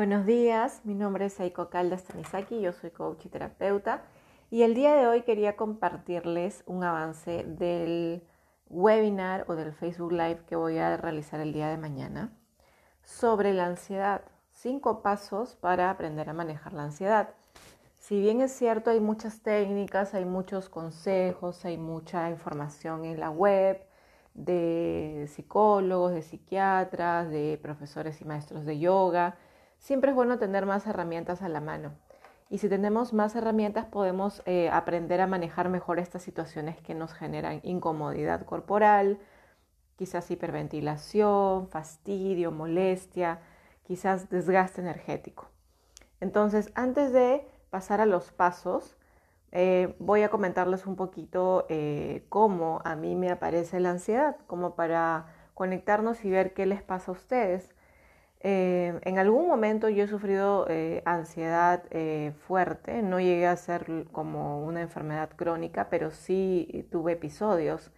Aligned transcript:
Buenos 0.00 0.24
días, 0.24 0.80
mi 0.84 0.94
nombre 0.94 1.26
es 1.26 1.38
Aiko 1.40 1.68
Caldas 1.68 2.04
Tanizaki, 2.04 2.58
yo 2.62 2.72
soy 2.72 2.90
coach 2.90 3.26
y 3.26 3.28
terapeuta 3.28 4.00
y 4.50 4.62
el 4.62 4.74
día 4.74 4.94
de 4.94 5.06
hoy 5.06 5.24
quería 5.24 5.56
compartirles 5.56 6.62
un 6.64 6.84
avance 6.84 7.44
del 7.44 8.26
webinar 8.70 9.44
o 9.46 9.56
del 9.56 9.74
Facebook 9.74 10.12
Live 10.12 10.46
que 10.46 10.56
voy 10.56 10.78
a 10.78 10.96
realizar 10.96 11.38
el 11.40 11.52
día 11.52 11.68
de 11.68 11.76
mañana 11.76 12.32
sobre 13.02 13.52
la 13.52 13.66
ansiedad. 13.66 14.22
Cinco 14.52 15.02
pasos 15.02 15.56
para 15.56 15.90
aprender 15.90 16.30
a 16.30 16.32
manejar 16.32 16.72
la 16.72 16.84
ansiedad. 16.84 17.34
Si 17.98 18.18
bien 18.22 18.40
es 18.40 18.52
cierto, 18.52 18.88
hay 18.88 19.00
muchas 19.00 19.42
técnicas, 19.42 20.14
hay 20.14 20.24
muchos 20.24 20.70
consejos, 20.70 21.62
hay 21.66 21.76
mucha 21.76 22.30
información 22.30 23.04
en 23.04 23.20
la 23.20 23.28
web 23.28 23.84
de 24.32 25.28
psicólogos, 25.30 26.14
de 26.14 26.22
psiquiatras, 26.22 27.28
de 27.28 27.58
profesores 27.60 28.22
y 28.22 28.24
maestros 28.24 28.64
de 28.64 28.78
yoga, 28.78 29.36
siempre 29.80 30.10
es 30.10 30.14
bueno 30.14 30.38
tener 30.38 30.66
más 30.66 30.86
herramientas 30.86 31.42
a 31.42 31.48
la 31.48 31.60
mano. 31.60 31.90
Y 32.48 32.58
si 32.58 32.68
tenemos 32.68 33.12
más 33.12 33.34
herramientas 33.34 33.86
podemos 33.86 34.42
eh, 34.46 34.70
aprender 34.70 35.20
a 35.20 35.26
manejar 35.26 35.68
mejor 35.68 35.98
estas 35.98 36.22
situaciones 36.22 36.80
que 36.80 36.94
nos 36.94 37.12
generan 37.12 37.60
incomodidad 37.64 38.44
corporal, 38.44 39.18
quizás 39.96 40.30
hiperventilación, 40.30 41.68
fastidio, 41.68 42.52
molestia, 42.52 43.40
quizás 43.84 44.30
desgaste 44.30 44.80
energético. 44.80 45.48
Entonces, 46.20 46.70
antes 46.74 47.12
de 47.12 47.46
pasar 47.70 48.00
a 48.00 48.06
los 48.06 48.30
pasos, 48.32 48.96
eh, 49.52 49.94
voy 49.98 50.22
a 50.22 50.28
comentarles 50.28 50.86
un 50.86 50.96
poquito 50.96 51.66
eh, 51.68 52.24
cómo 52.28 52.80
a 52.84 52.94
mí 52.96 53.16
me 53.16 53.30
aparece 53.30 53.80
la 53.80 53.90
ansiedad, 53.90 54.36
como 54.46 54.74
para 54.74 55.26
conectarnos 55.54 56.24
y 56.24 56.30
ver 56.30 56.52
qué 56.52 56.66
les 56.66 56.82
pasa 56.82 57.10
a 57.10 57.14
ustedes. 57.14 57.74
Eh, 58.42 58.98
en 59.02 59.18
algún 59.18 59.46
momento 59.46 59.90
yo 59.90 60.04
he 60.04 60.08
sufrido 60.08 60.66
eh, 60.70 61.02
ansiedad 61.04 61.84
eh, 61.90 62.32
fuerte, 62.46 63.02
no 63.02 63.20
llegué 63.20 63.46
a 63.46 63.56
ser 63.56 64.06
como 64.12 64.64
una 64.64 64.80
enfermedad 64.80 65.30
crónica, 65.36 65.88
pero 65.90 66.10
sí 66.10 66.88
tuve 66.90 67.12
episodios. 67.12 67.90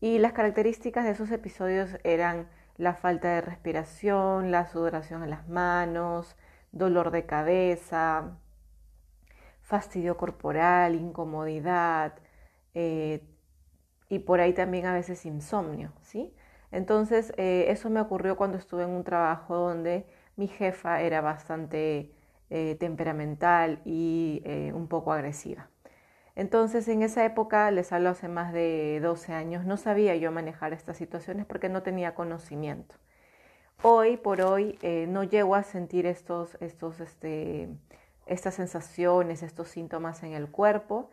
Y 0.00 0.18
las 0.18 0.32
características 0.32 1.04
de 1.04 1.12
esos 1.12 1.30
episodios 1.30 1.96
eran 2.04 2.48
la 2.76 2.94
falta 2.94 3.28
de 3.28 3.40
respiración, 3.40 4.50
la 4.50 4.66
sudoración 4.66 5.22
en 5.22 5.30
las 5.30 5.48
manos, 5.48 6.36
dolor 6.72 7.10
de 7.12 7.24
cabeza, 7.26 8.36
fastidio 9.62 10.16
corporal, 10.16 10.94
incomodidad 10.96 12.14
y 14.08 14.18
por 14.20 14.40
ahí 14.40 14.52
también 14.52 14.86
a 14.86 14.94
veces 14.94 15.24
insomnio, 15.26 15.92
¿sí? 16.02 16.34
Entonces, 16.74 17.32
eh, 17.36 17.66
eso 17.68 17.88
me 17.88 18.00
ocurrió 18.00 18.36
cuando 18.36 18.58
estuve 18.58 18.82
en 18.82 18.90
un 18.90 19.04
trabajo 19.04 19.54
donde 19.54 20.06
mi 20.34 20.48
jefa 20.48 21.02
era 21.02 21.20
bastante 21.20 22.10
eh, 22.50 22.76
temperamental 22.80 23.80
y 23.84 24.42
eh, 24.44 24.72
un 24.74 24.88
poco 24.88 25.12
agresiva. 25.12 25.68
Entonces, 26.34 26.88
en 26.88 27.02
esa 27.02 27.24
época, 27.24 27.70
les 27.70 27.92
hablo 27.92 28.10
hace 28.10 28.26
más 28.26 28.52
de 28.52 28.98
12 29.00 29.32
años, 29.32 29.64
no 29.64 29.76
sabía 29.76 30.16
yo 30.16 30.32
manejar 30.32 30.72
estas 30.72 30.96
situaciones 30.96 31.46
porque 31.46 31.68
no 31.68 31.84
tenía 31.84 32.16
conocimiento. 32.16 32.96
Hoy 33.82 34.16
por 34.16 34.40
hoy 34.40 34.78
no 35.08 35.22
llego 35.22 35.54
a 35.54 35.62
sentir 35.62 36.06
estos, 36.06 36.56
estos, 36.60 36.98
este, 37.00 37.68
estas 38.26 38.54
sensaciones, 38.54 39.44
estos 39.44 39.68
síntomas 39.68 40.24
en 40.24 40.32
el 40.32 40.48
cuerpo, 40.50 41.10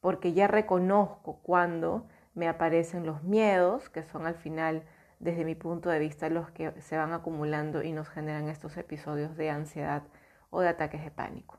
porque 0.00 0.32
ya 0.32 0.46
reconozco 0.46 1.40
cuando 1.42 2.06
me 2.34 2.48
aparecen 2.48 3.04
los 3.04 3.22
miedos, 3.24 3.90
que 3.90 4.04
son 4.04 4.26
al 4.26 4.36
final 4.36 4.84
desde 5.22 5.44
mi 5.44 5.54
punto 5.54 5.88
de 5.88 6.00
vista, 6.00 6.28
los 6.28 6.50
que 6.50 6.72
se 6.82 6.96
van 6.96 7.12
acumulando 7.12 7.82
y 7.82 7.92
nos 7.92 8.08
generan 8.08 8.48
estos 8.48 8.76
episodios 8.76 9.36
de 9.36 9.50
ansiedad 9.50 10.02
o 10.50 10.60
de 10.60 10.68
ataques 10.68 11.02
de 11.04 11.12
pánico. 11.12 11.58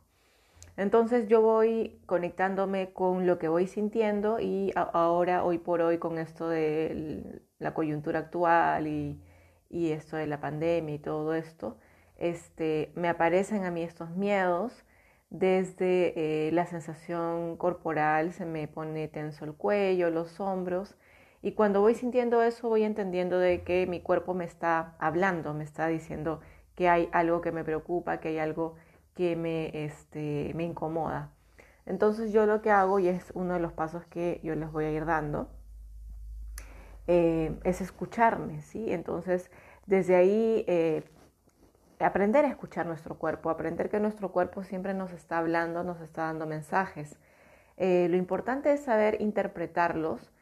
Entonces 0.75 1.27
yo 1.27 1.41
voy 1.41 2.01
conectándome 2.05 2.91
con 2.91 3.25
lo 3.25 3.39
que 3.39 3.47
voy 3.47 3.67
sintiendo 3.67 4.39
y 4.39 4.73
ahora, 4.75 5.45
hoy 5.45 5.59
por 5.59 5.81
hoy, 5.81 5.97
con 5.97 6.17
esto 6.17 6.49
de 6.49 7.41
la 7.59 7.73
coyuntura 7.73 8.19
actual 8.19 8.87
y, 8.87 9.21
esto 9.69 10.17
de 10.17 10.27
la 10.27 10.39
pandemia 10.39 10.95
y 10.95 10.99
todo 10.99 11.33
esto, 11.33 11.77
este, 12.17 12.91
me 12.95 13.09
aparecen 13.09 13.65
a 13.65 13.71
mí 13.71 13.81
estos 13.81 14.11
miedos 14.11 14.85
desde 15.29 16.47
eh, 16.47 16.51
la 16.51 16.67
sensación 16.67 17.57
corporal, 17.57 18.33
se 18.33 18.45
me 18.45 18.67
pone 18.67 19.07
tenso 19.07 19.45
el 19.45 19.53
cuello, 19.53 20.11
los 20.11 20.39
hombros, 20.39 20.95
y 21.43 21.51
cuando 21.51 21.81
voy 21.81 21.93
sintiendo 21.93 22.41
eso, 22.41 22.69
voy 22.69 22.83
entendiendo 22.83 23.37
de 23.37 23.63
que 23.63 23.85
mi 23.85 23.99
cuerpo 23.99 24.33
me 24.33 24.45
está 24.45 24.95
hablando, 24.97 25.53
me 25.53 25.65
está 25.65 25.87
diciendo 25.87 26.39
que 26.73 26.87
hay 26.87 27.09
algo 27.11 27.41
que 27.41 27.51
me 27.51 27.65
preocupa, 27.65 28.21
que 28.21 28.29
hay 28.29 28.39
algo 28.39 28.75
que 29.13 29.35
me, 29.35 29.85
este, 29.85 30.53
me 30.55 30.63
incomoda. 30.63 31.31
Entonces 31.85 32.31
yo 32.31 32.45
lo 32.45 32.61
que 32.61 32.71
hago, 32.71 32.97
y 32.99 33.09
es 33.09 33.29
uno 33.35 33.55
de 33.55 33.59
los 33.59 33.73
pasos 33.73 34.05
que 34.05 34.39
yo 34.41 34.55
les 34.55 34.71
voy 34.71 34.85
a 34.85 34.91
ir 34.91 35.05
dando, 35.05 35.49
eh, 37.07 37.59
es 37.65 37.81
escucharme, 37.81 38.61
¿sí? 38.61 38.93
Entonces, 38.93 39.51
desde 39.85 40.15
ahí, 40.15 40.63
eh, 40.69 41.03
aprender 41.99 42.45
a 42.45 42.47
escuchar 42.47 42.85
nuestro 42.85 43.15
cuerpo, 43.19 43.49
aprender 43.49 43.89
que 43.89 43.99
nuestro 43.99 44.31
cuerpo 44.31 44.63
siempre 44.63 44.93
nos 44.93 45.11
está 45.11 45.39
hablando, 45.39 45.83
nos 45.83 45.99
está 45.99 46.23
dando 46.23 46.45
mensajes. 46.45 47.19
Eh, 47.75 48.07
lo 48.09 48.15
importante 48.15 48.71
es 48.71 48.85
saber 48.85 49.21
interpretarlos 49.21 50.32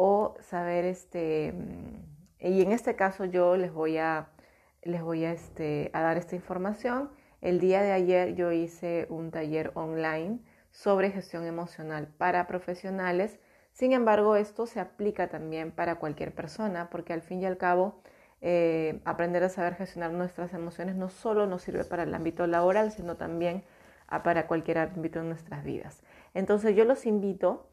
o 0.00 0.36
saber 0.40 0.84
este 0.84 1.52
y 2.38 2.62
en 2.62 2.70
este 2.70 2.94
caso 2.94 3.24
yo 3.24 3.56
les 3.56 3.72
voy 3.72 3.98
a 3.98 4.28
les 4.82 5.02
voy 5.02 5.24
a, 5.24 5.32
este, 5.32 5.90
a 5.92 6.02
dar 6.02 6.16
esta 6.16 6.36
información. 6.36 7.10
El 7.40 7.58
día 7.58 7.82
de 7.82 7.90
ayer 7.90 8.36
yo 8.36 8.52
hice 8.52 9.08
un 9.10 9.32
taller 9.32 9.72
online 9.74 10.38
sobre 10.70 11.10
gestión 11.10 11.46
emocional 11.46 12.06
para 12.16 12.46
profesionales. 12.46 13.40
Sin 13.72 13.92
embargo, 13.92 14.36
esto 14.36 14.66
se 14.66 14.78
aplica 14.78 15.28
también 15.28 15.72
para 15.72 15.96
cualquier 15.96 16.32
persona 16.32 16.90
porque 16.90 17.12
al 17.12 17.22
fin 17.22 17.42
y 17.42 17.46
al 17.46 17.58
cabo 17.58 18.00
eh, 18.40 19.00
aprender 19.04 19.42
a 19.42 19.48
saber 19.48 19.74
gestionar 19.74 20.12
nuestras 20.12 20.54
emociones 20.54 20.94
no 20.94 21.08
solo 21.08 21.46
nos 21.48 21.62
sirve 21.62 21.84
para 21.84 22.04
el 22.04 22.14
ámbito 22.14 22.46
laboral, 22.46 22.92
sino 22.92 23.16
también 23.16 23.64
para 24.22 24.46
cualquier 24.46 24.78
ámbito 24.78 25.18
de 25.18 25.24
nuestras 25.24 25.64
vidas. 25.64 26.04
Entonces 26.34 26.76
yo 26.76 26.84
los 26.84 27.04
invito 27.04 27.68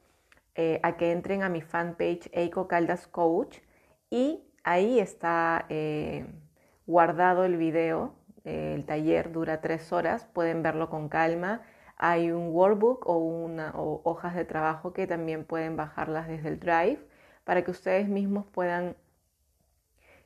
eh, 0.55 0.79
a 0.83 0.97
que 0.97 1.11
entren 1.11 1.43
a 1.43 1.49
mi 1.49 1.61
fanpage 1.61 2.29
Eiko 2.33 2.67
Caldas 2.67 3.07
Coach 3.07 3.59
y 4.09 4.43
ahí 4.63 4.99
está 4.99 5.65
eh, 5.69 6.25
guardado 6.87 7.45
el 7.45 7.57
video. 7.57 8.15
el 8.45 8.85
taller 8.85 9.31
dura 9.31 9.61
tres 9.61 9.91
horas, 9.91 10.25
pueden 10.33 10.63
verlo 10.63 10.89
con 10.89 11.09
calma. 11.09 11.61
Hay 11.97 12.31
un 12.31 12.49
workbook 12.53 13.07
o, 13.07 13.17
una, 13.17 13.73
hojas 13.75 14.35
de 14.35 14.45
trabajo 14.45 14.93
que 14.93 15.07
también 15.07 15.45
pueden 15.45 15.75
bajarlas 15.77 16.27
desde 16.27 16.49
el 16.49 16.59
Drive 16.59 16.99
para 17.43 17.63
que 17.63 17.71
ustedes 17.71 18.07
mismos 18.07 18.45
puedan 18.45 18.95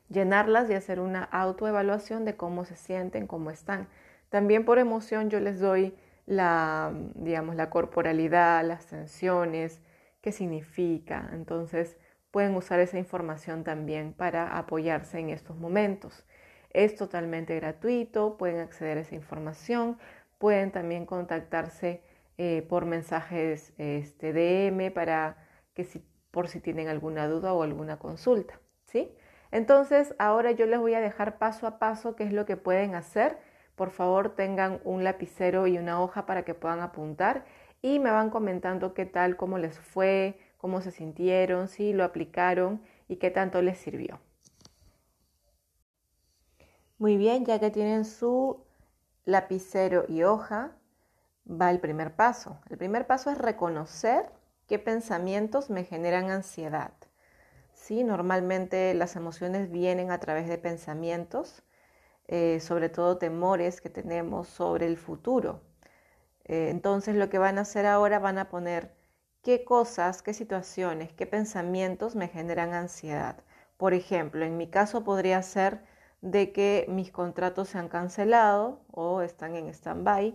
llenarlas 0.08 0.68
y 0.68 0.74
hacer 0.74 1.00
una 1.00 1.24
autoevaluación 1.24 2.24
de 2.24 2.36
cómo 2.36 2.64
se 2.64 2.76
sienten, 2.76 3.26
cómo 3.26 3.50
están. 3.50 3.88
También 4.28 4.64
por 4.64 4.78
emoción 4.78 5.30
yo 5.30 5.40
les 5.40 5.60
doy 5.60 5.94
la, 6.26 6.92
digamos, 7.14 7.56
la 7.56 7.70
corporalidad, 7.70 8.64
las 8.64 8.86
tensiones, 8.86 9.80
qué 10.20 10.32
significa. 10.32 11.30
Entonces 11.32 11.96
pueden 12.30 12.54
usar 12.54 12.80
esa 12.80 12.98
información 12.98 13.64
también 13.64 14.12
para 14.12 14.56
apoyarse 14.58 15.18
en 15.18 15.30
estos 15.30 15.56
momentos. 15.56 16.24
Es 16.70 16.94
totalmente 16.94 17.56
gratuito, 17.56 18.36
pueden 18.36 18.60
acceder 18.60 18.98
a 18.98 19.00
esa 19.00 19.14
información, 19.14 19.98
pueden 20.38 20.70
también 20.70 21.06
contactarse 21.06 22.02
eh, 22.38 22.64
por 22.68 22.86
mensajes 22.86 23.74
este, 23.76 24.32
DM 24.32 24.92
para 24.92 25.36
que 25.74 25.84
si, 25.84 26.04
por 26.30 26.48
si 26.48 26.60
tienen 26.60 26.88
alguna 26.88 27.28
duda 27.28 27.52
o 27.52 27.62
alguna 27.62 27.98
consulta. 27.98 28.60
¿sí? 28.84 29.14
Entonces, 29.50 30.14
ahora 30.18 30.52
yo 30.52 30.66
les 30.66 30.78
voy 30.78 30.94
a 30.94 31.00
dejar 31.00 31.38
paso 31.38 31.66
a 31.66 31.78
paso 31.78 32.14
qué 32.16 32.24
es 32.24 32.32
lo 32.32 32.46
que 32.46 32.56
pueden 32.56 32.94
hacer. 32.94 33.38
Por 33.74 33.90
favor, 33.90 34.34
tengan 34.36 34.80
un 34.84 35.04
lapicero 35.04 35.66
y 35.66 35.76
una 35.78 36.00
hoja 36.00 36.24
para 36.26 36.44
que 36.44 36.54
puedan 36.54 36.80
apuntar 36.80 37.44
y 37.82 37.98
me 37.98 38.10
van 38.10 38.30
comentando 38.30 38.94
qué 38.94 39.06
tal, 39.06 39.36
cómo 39.36 39.58
les 39.58 39.78
fue, 39.78 40.38
cómo 40.58 40.80
se 40.80 40.90
sintieron, 40.90 41.68
si 41.68 41.92
lo 41.92 42.04
aplicaron 42.04 42.82
y 43.08 43.16
qué 43.16 43.30
tanto 43.30 43.62
les 43.62 43.78
sirvió. 43.78 44.20
Muy 46.98 47.16
bien, 47.16 47.46
ya 47.46 47.58
que 47.58 47.70
tienen 47.70 48.04
su 48.04 48.62
lapicero 49.24 50.04
y 50.06 50.22
hoja, 50.22 50.76
va 51.50 51.70
el 51.70 51.80
primer 51.80 52.14
paso. 52.14 52.60
El 52.68 52.76
primer 52.76 53.06
paso 53.06 53.30
es 53.30 53.38
reconocer 53.38 54.30
qué 54.66 54.78
pensamientos 54.78 55.70
me 55.70 55.84
generan 55.84 56.30
ansiedad. 56.30 56.92
Sí, 57.72 58.04
normalmente 58.04 58.92
las 58.94 59.16
emociones 59.16 59.70
vienen 59.70 60.10
a 60.10 60.20
través 60.20 60.46
de 60.48 60.58
pensamientos, 60.58 61.62
eh, 62.28 62.60
sobre 62.60 62.90
todo 62.90 63.16
temores 63.16 63.80
que 63.80 63.88
tenemos 63.88 64.48
sobre 64.48 64.86
el 64.86 64.98
futuro. 64.98 65.62
Eh, 66.50 66.68
entonces 66.70 67.14
lo 67.14 67.30
que 67.30 67.38
van 67.38 67.58
a 67.58 67.60
hacer 67.62 67.86
ahora 67.86 68.18
van 68.18 68.36
a 68.38 68.48
poner 68.48 68.92
qué 69.42 69.64
cosas, 69.64 70.20
qué 70.20 70.34
situaciones, 70.34 71.12
qué 71.12 71.24
pensamientos 71.24 72.16
me 72.16 72.26
generan 72.26 72.74
ansiedad. 72.74 73.36
Por 73.76 73.94
ejemplo, 73.94 74.44
en 74.44 74.56
mi 74.56 74.68
caso 74.68 75.04
podría 75.04 75.40
ser 75.42 75.82
de 76.22 76.52
que 76.52 76.86
mis 76.88 77.12
contratos 77.12 77.68
se 77.68 77.78
han 77.78 77.88
cancelado 77.88 78.80
o 78.90 79.22
están 79.22 79.54
en 79.54 79.68
stand-by. 79.68 80.34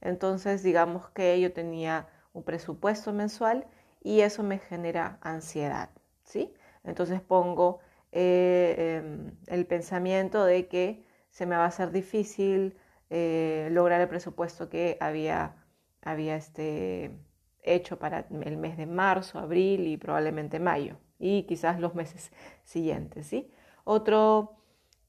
Entonces, 0.00 0.62
digamos 0.62 1.08
que 1.10 1.40
yo 1.40 1.52
tenía 1.52 2.08
un 2.34 2.44
presupuesto 2.44 3.12
mensual 3.12 3.66
y 4.00 4.20
eso 4.20 4.44
me 4.44 4.58
genera 4.60 5.18
ansiedad, 5.22 5.90
¿sí? 6.24 6.54
Entonces 6.84 7.20
pongo 7.20 7.80
eh, 8.12 9.00
em, 9.02 9.36
el 9.48 9.66
pensamiento 9.66 10.44
de 10.44 10.68
que 10.68 11.04
se 11.30 11.46
me 11.46 11.56
va 11.56 11.64
a 11.64 11.68
hacer 11.68 11.90
difícil 11.90 12.76
eh, 13.14 13.68
lograr 13.70 14.00
el 14.00 14.08
presupuesto 14.08 14.70
que 14.70 14.96
había, 14.98 15.54
había 16.00 16.34
este, 16.34 17.10
hecho 17.62 17.98
para 17.98 18.26
el 18.30 18.56
mes 18.56 18.78
de 18.78 18.86
marzo, 18.86 19.38
abril 19.38 19.86
y 19.86 19.98
probablemente 19.98 20.58
mayo 20.60 20.96
y 21.18 21.42
quizás 21.44 21.78
los 21.78 21.94
meses 21.94 22.32
siguientes, 22.64 23.26
¿sí? 23.26 23.50
Otro, 23.84 24.56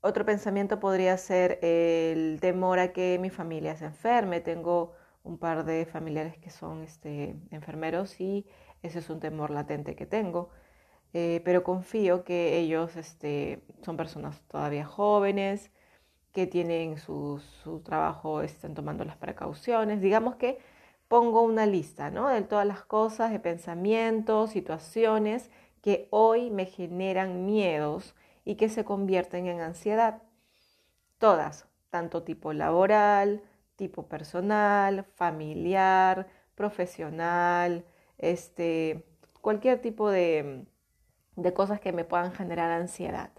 otro 0.01 0.25
pensamiento 0.25 0.81
podría 0.81 1.17
ser 1.17 1.59
el 1.61 2.39
temor 2.41 2.79
a 2.79 2.91
que 2.91 3.17
mi 3.19 3.29
familia 3.29 3.77
se 3.77 3.85
enferme. 3.85 4.41
Tengo 4.41 4.93
un 5.23 5.37
par 5.37 5.63
de 5.63 5.85
familiares 5.85 6.37
que 6.37 6.49
son 6.49 6.83
este, 6.83 7.37
enfermeros 7.51 8.19
y 8.19 8.45
ese 8.81 8.99
es 8.99 9.09
un 9.09 9.21
temor 9.21 9.49
latente 9.49 9.95
que 9.95 10.05
tengo. 10.05 10.49
Eh, 11.13 11.41
pero 11.45 11.63
confío 11.63 12.25
que 12.25 12.57
ellos 12.57 12.97
este, 12.97 13.63
son 13.81 13.95
personas 13.95 14.41
todavía 14.49 14.85
jóvenes, 14.85 15.71
que 16.33 16.47
tienen 16.47 16.97
su, 16.97 17.39
su, 17.63 17.79
trabajo, 17.81 18.41
están 18.41 18.73
tomando 18.73 19.05
las 19.05 19.17
precauciones. 19.17 20.01
Digamos 20.01 20.35
que 20.35 20.59
pongo 21.07 21.41
una 21.43 21.65
lista 21.67 22.09
¿no? 22.09 22.27
de 22.27 22.41
todas 22.41 22.65
las 22.65 22.83
cosas, 22.83 23.31
de 23.31 23.39
pensamientos, 23.39 24.49
situaciones 24.49 25.51
que 25.81 26.07
hoy 26.09 26.49
me 26.49 26.65
generan 26.65 27.45
miedos 27.45 28.15
y 28.45 28.55
que 28.55 28.69
se 28.69 28.83
convierten 28.83 29.47
en 29.47 29.61
ansiedad. 29.61 30.23
Todas, 31.19 31.67
tanto 31.91 32.23
tipo 32.23 32.51
laboral, 32.51 33.43
tipo 33.75 34.07
personal, 34.07 35.05
familiar, 35.15 36.27
profesional, 36.55 37.85
este, 38.17 39.05
cualquier 39.41 39.81
tipo 39.81 40.09
de, 40.09 40.65
de 41.35 41.53
cosas 41.53 41.79
que 41.79 41.91
me 41.91 42.05
puedan 42.05 42.33
generar 42.33 42.71
ansiedad. 42.71 43.29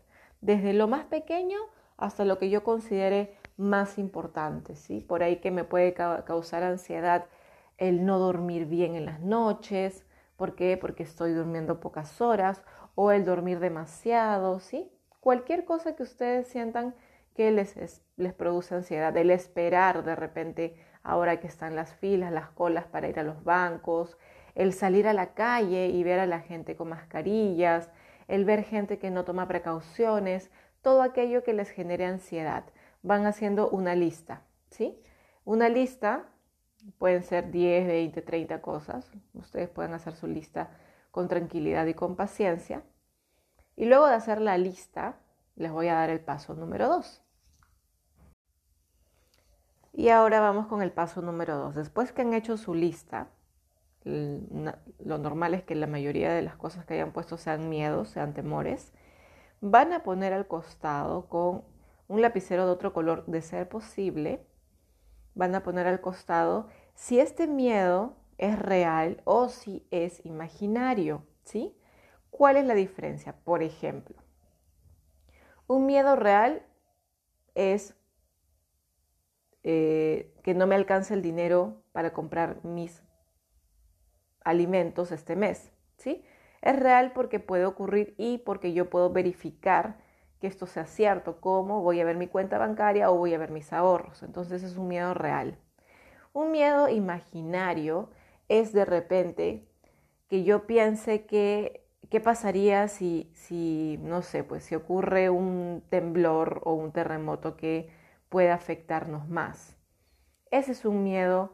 Desde 0.41 0.75
lo 0.75 0.87
más 0.87 1.07
pequeño 1.07 1.59
hasta 1.97 2.25
lo 2.25 2.39
que 2.39 2.51
yo 2.51 2.65
considere 2.65 3.37
más 3.57 3.99
importante, 3.99 4.77
¿sí? 4.77 5.01
Por 5.01 5.23
ahí 5.23 5.37
que 5.37 5.51
me 5.51 5.65
puede 5.65 5.95
causar 5.95 6.63
ansiedad 6.63 7.27
el 7.79 8.05
no 8.05 8.19
dormir 8.19 8.67
bien 8.67 8.95
en 8.95 9.07
las 9.07 9.21
noches, 9.21 10.07
¿por 10.37 10.55
qué? 10.55 10.77
Porque 10.77 11.03
estoy 11.03 11.33
durmiendo 11.33 11.81
pocas 11.81 12.21
horas 12.21 12.63
o 12.95 13.11
el 13.11 13.25
dormir 13.25 13.61
demasiado, 13.61 14.61
¿sí? 14.61 14.91
Cualquier 15.21 15.65
cosa 15.65 15.97
que 15.97 16.03
ustedes 16.03 16.49
sientan 16.49 16.95
que 17.35 17.51
les, 17.51 18.03
les 18.17 18.33
produce 18.33 18.75
ansiedad, 18.75 19.17
el 19.17 19.31
esperar 19.31 20.05
de 20.05 20.15
repente 20.15 20.77
ahora 21.03 21.41
que 21.41 21.47
están 21.47 21.77
las 21.77 21.95
filas, 21.95 22.33
las 22.33 22.49
colas 22.51 22.87
para 22.87 23.09
ir 23.09 23.19
a 23.19 23.25
los 23.25 23.43
bancos, 23.45 24.17
el 24.55 24.73
salir 24.73 25.09
a 25.09 25.13
la 25.13 25.35
calle 25.35 25.89
y 25.89 26.03
ver 26.05 26.21
a 26.21 26.27
la 26.27 26.41
gente 26.41 26.77
con 26.77 26.89
mascarillas, 26.89 27.91
el 28.29 28.45
ver 28.45 28.65
gente 28.65 28.99
que 28.99 29.11
no 29.11 29.25
toma 29.25 29.49
precauciones, 29.49 30.51
todo 30.85 31.03
aquello 31.03 31.43
que 31.43 31.55
les 31.55 31.71
genere 31.71 32.05
ansiedad. 32.05 32.65
Van 33.03 33.27
haciendo 33.27 33.69
una 33.71 33.97
lista, 33.97 34.43
¿sí? 34.71 35.03
Una 35.45 35.69
lista 35.69 36.27
pueden 36.99 37.25
ser 37.25 37.51
10, 37.51 37.87
20, 37.89 38.23
30 38.23 38.63
cosas. 38.63 39.11
Ustedes 39.33 39.69
pueden 39.69 39.95
hacer 39.95 40.15
su 40.15 40.29
lista 40.29 40.71
con 41.11 41.27
tranquilidad 41.27 41.87
y 41.87 41.95
con 41.95 42.15
paciencia. 42.15 42.85
Y 43.77 43.87
luego 43.87 44.07
de 44.07 44.15
hacer 44.15 44.41
la 44.41 44.59
lista, 44.59 45.17
les 45.57 45.73
voy 45.73 45.89
a 45.89 45.95
dar 45.95 46.11
el 46.11 46.21
paso 46.21 46.55
número 46.55 46.89
2. 46.89 47.23
Y 49.95 50.11
ahora 50.11 50.41
vamos 50.41 50.67
con 50.67 50.83
el 50.83 50.93
paso 50.93 51.23
número 51.23 51.57
2. 51.57 51.77
Después 51.77 52.13
que 52.13 52.23
han 52.23 52.35
hecho 52.35 52.57
su 52.57 52.75
lista, 52.75 53.29
lo 54.05 55.19
normal 55.19 55.55
es 55.55 55.63
que 55.63 55.75
la 55.75 55.87
mayoría 55.87 56.33
de 56.33 56.43
las 56.43 56.57
cosas 56.57 56.85
que 56.85 56.95
hayan 56.95 57.13
puesto 57.13 57.39
sean 57.39 57.71
miedos, 57.71 58.11
sean 58.11 58.35
temores, 58.35 58.93
van 59.67 59.95
a 59.95 60.03
poner 60.03 60.35
al 60.35 60.47
costado 60.47 61.27
con 61.31 61.65
un 62.07 62.21
lapicero 62.21 62.67
de 62.67 62.73
otro 62.73 62.93
color 62.93 63.25
de 63.25 63.41
ser 63.41 63.67
posible, 63.67 64.47
van 65.35 65.55
a 65.55 65.63
poner 65.63 65.87
al 65.87 66.03
costado 66.03 66.69
si 66.95 67.19
este 67.19 67.47
miedo 67.47 68.15
es 68.37 68.59
real 68.59 69.23
o 69.25 69.49
si 69.49 69.87
es 69.91 70.25
imaginario, 70.27 71.27
¿sí? 71.45 71.75
¿Cuál 72.29 72.59
es 72.59 72.67
la 72.67 72.75
diferencia? 72.75 73.37
Por 73.43 73.63
ejemplo, 73.63 74.17
un 75.67 75.87
miedo 75.87 76.15
real 76.15 76.63
es 77.55 77.97
eh, 79.63 80.35
que 80.43 80.53
no 80.53 80.67
me 80.67 80.75
alcance 80.75 81.15
el 81.15 81.23
dinero 81.23 81.83
para 81.93 82.13
comprar 82.13 82.63
mis 82.67 83.03
alimentos 84.41 85.11
este 85.11 85.37
mes, 85.37 85.73
¿sí? 85.97 86.23
Es 86.65 86.81
real 86.81 87.13
porque 87.13 87.41
puede 87.41 87.67
ocurrir 87.67 88.15
y 88.17 88.39
porque 88.39 88.73
yo 88.73 88.89
puedo 88.89 89.11
verificar 89.11 89.99
que 90.41 90.47
esto 90.47 90.67
sea 90.67 90.87
cierto, 90.87 91.39
como 91.39 91.83
voy 91.83 92.01
a 92.01 92.07
ver 92.07 92.17
mi 92.17 92.27
cuenta 92.27 92.57
bancaria 92.57 93.11
o 93.11 93.19
voy 93.19 93.35
a 93.35 93.39
ver 93.39 93.51
mis 93.51 93.71
ahorros. 93.75 94.23
Entonces 94.23 94.63
es 94.63 94.79
un 94.79 94.89
miedo 94.89 95.13
real. 95.13 95.59
Un 96.33 96.53
miedo 96.53 96.89
imaginario 96.89 98.09
es 98.49 98.73
de 98.73 98.87
repente 98.87 99.69
que 100.29 100.43
yo 100.43 100.67
piense 100.67 101.27
que 101.27 101.87
qué 102.09 102.21
pasaría 102.21 102.89
si, 102.89 103.31
si, 103.35 103.99
no 104.01 104.23
sé, 104.23 104.43
pues 104.43 104.65
si 104.65 104.75
ocurre 104.75 105.29
un 105.29 105.83
temblor 105.91 106.63
o 106.65 106.73
un 106.73 106.93
terremoto 106.93 107.59
que 107.59 107.91
pueda 108.31 108.55
afectarnos 108.55 109.29
más. 109.29 109.77
Ese 110.51 110.73
es 110.73 110.87
un 110.87 111.03
miedo 111.05 111.53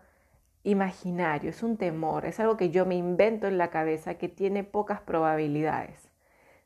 imaginario, 0.62 1.51
es 1.51 1.62
un 1.62 1.77
temor, 1.77 2.27
es 2.27 2.41
algo 2.41 2.57
que 2.57 2.71
yo 2.71 2.87
me 2.87 2.97
invento 2.97 3.47
en 3.47 3.59
la 3.59 3.71
cabeza 3.71 4.15
que 4.15 4.29
tiene 4.29 4.65
pocas 4.65 5.01
probabilidades. 5.01 6.11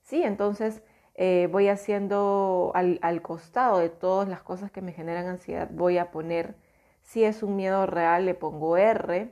¿Sí? 0.02 0.22
Entonces 0.22 0.82
eh, 1.14 1.48
voy 1.50 1.68
haciendo 1.68 2.72
al, 2.74 2.98
al, 3.02 3.22
costado 3.22 3.78
de 3.78 3.88
todas 3.88 4.28
las 4.28 4.42
cosas 4.42 4.70
que 4.70 4.82
me 4.82 4.92
generan 4.92 5.26
ansiedad, 5.26 5.70
voy 5.72 5.98
a 5.98 6.10
poner, 6.10 6.56
si 7.02 7.24
es 7.24 7.42
un 7.42 7.56
miedo 7.56 7.86
real, 7.86 8.26
le 8.26 8.34
pongo 8.34 8.76
R 8.76 9.30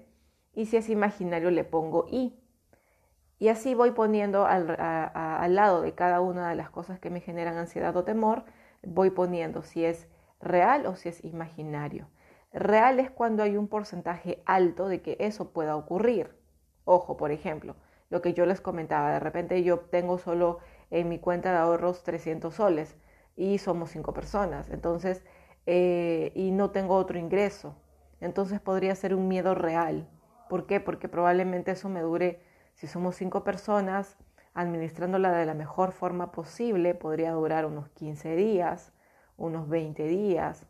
y 0.54 0.66
si 0.66 0.76
es 0.76 0.88
imaginario, 0.88 1.50
le 1.50 1.64
pongo 1.64 2.06
I. 2.10 2.38
Y 3.38 3.48
así 3.48 3.74
voy 3.74 3.90
poniendo 3.90 4.46
al, 4.46 4.76
al 4.78 5.54
lado 5.56 5.82
de 5.82 5.94
cada 5.94 6.20
una 6.20 6.48
de 6.50 6.54
las 6.54 6.70
cosas 6.70 7.00
que 7.00 7.10
me 7.10 7.20
generan 7.20 7.56
ansiedad 7.56 7.96
o 7.96 8.04
temor, 8.04 8.44
voy 8.84 9.10
poniendo 9.10 9.62
si 9.62 9.84
es 9.84 10.06
real 10.40 10.86
o 10.86 10.94
si 10.94 11.08
es 11.08 11.24
imaginario. 11.24 12.06
Real 12.52 13.00
es 13.00 13.10
cuando 13.10 13.42
hay 13.42 13.56
un 13.56 13.66
porcentaje 13.66 14.42
alto 14.44 14.88
de 14.88 15.00
que 15.00 15.16
eso 15.20 15.52
pueda 15.52 15.74
ocurrir. 15.76 16.36
Ojo, 16.84 17.16
por 17.16 17.30
ejemplo, 17.30 17.76
lo 18.10 18.20
que 18.20 18.34
yo 18.34 18.44
les 18.44 18.60
comentaba, 18.60 19.10
de 19.12 19.20
repente 19.20 19.62
yo 19.62 19.80
tengo 19.80 20.18
solo 20.18 20.58
en 20.90 21.08
mi 21.08 21.18
cuenta 21.18 21.50
de 21.50 21.58
ahorros 21.58 22.02
300 22.02 22.56
soles 22.56 22.96
y 23.36 23.56
somos 23.58 23.90
cinco 23.90 24.12
personas, 24.12 24.68
entonces, 24.68 25.24
eh, 25.64 26.32
y 26.34 26.50
no 26.50 26.70
tengo 26.70 26.96
otro 26.96 27.18
ingreso. 27.18 27.74
Entonces 28.20 28.60
podría 28.60 28.94
ser 28.94 29.14
un 29.14 29.28
miedo 29.28 29.54
real. 29.54 30.08
¿Por 30.50 30.66
qué? 30.66 30.78
Porque 30.78 31.08
probablemente 31.08 31.70
eso 31.70 31.88
me 31.88 32.02
dure, 32.02 32.42
si 32.74 32.86
somos 32.86 33.16
cinco 33.16 33.44
personas, 33.44 34.18
administrándola 34.52 35.32
de 35.32 35.46
la 35.46 35.54
mejor 35.54 35.92
forma 35.92 36.32
posible, 36.32 36.94
podría 36.94 37.32
durar 37.32 37.64
unos 37.64 37.88
15 37.90 38.36
días, 38.36 38.92
unos 39.38 39.68
20 39.68 40.06
días, 40.06 40.66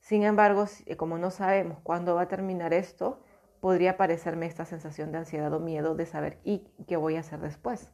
sin 0.00 0.22
embargo, 0.22 0.64
eh, 0.86 0.96
como 0.96 1.18
no 1.18 1.30
sabemos 1.30 1.78
cuándo 1.82 2.14
va 2.14 2.22
a 2.22 2.28
terminar 2.28 2.72
esto, 2.74 3.22
podría 3.60 3.92
aparecerme 3.92 4.46
esta 4.46 4.64
sensación 4.64 5.12
de 5.12 5.18
ansiedad 5.18 5.52
o 5.52 5.60
miedo 5.60 5.94
de 5.94 6.06
saber 6.06 6.38
y 6.44 6.66
qué 6.88 6.96
voy 6.96 7.16
a 7.16 7.20
hacer 7.20 7.40
después. 7.40 7.92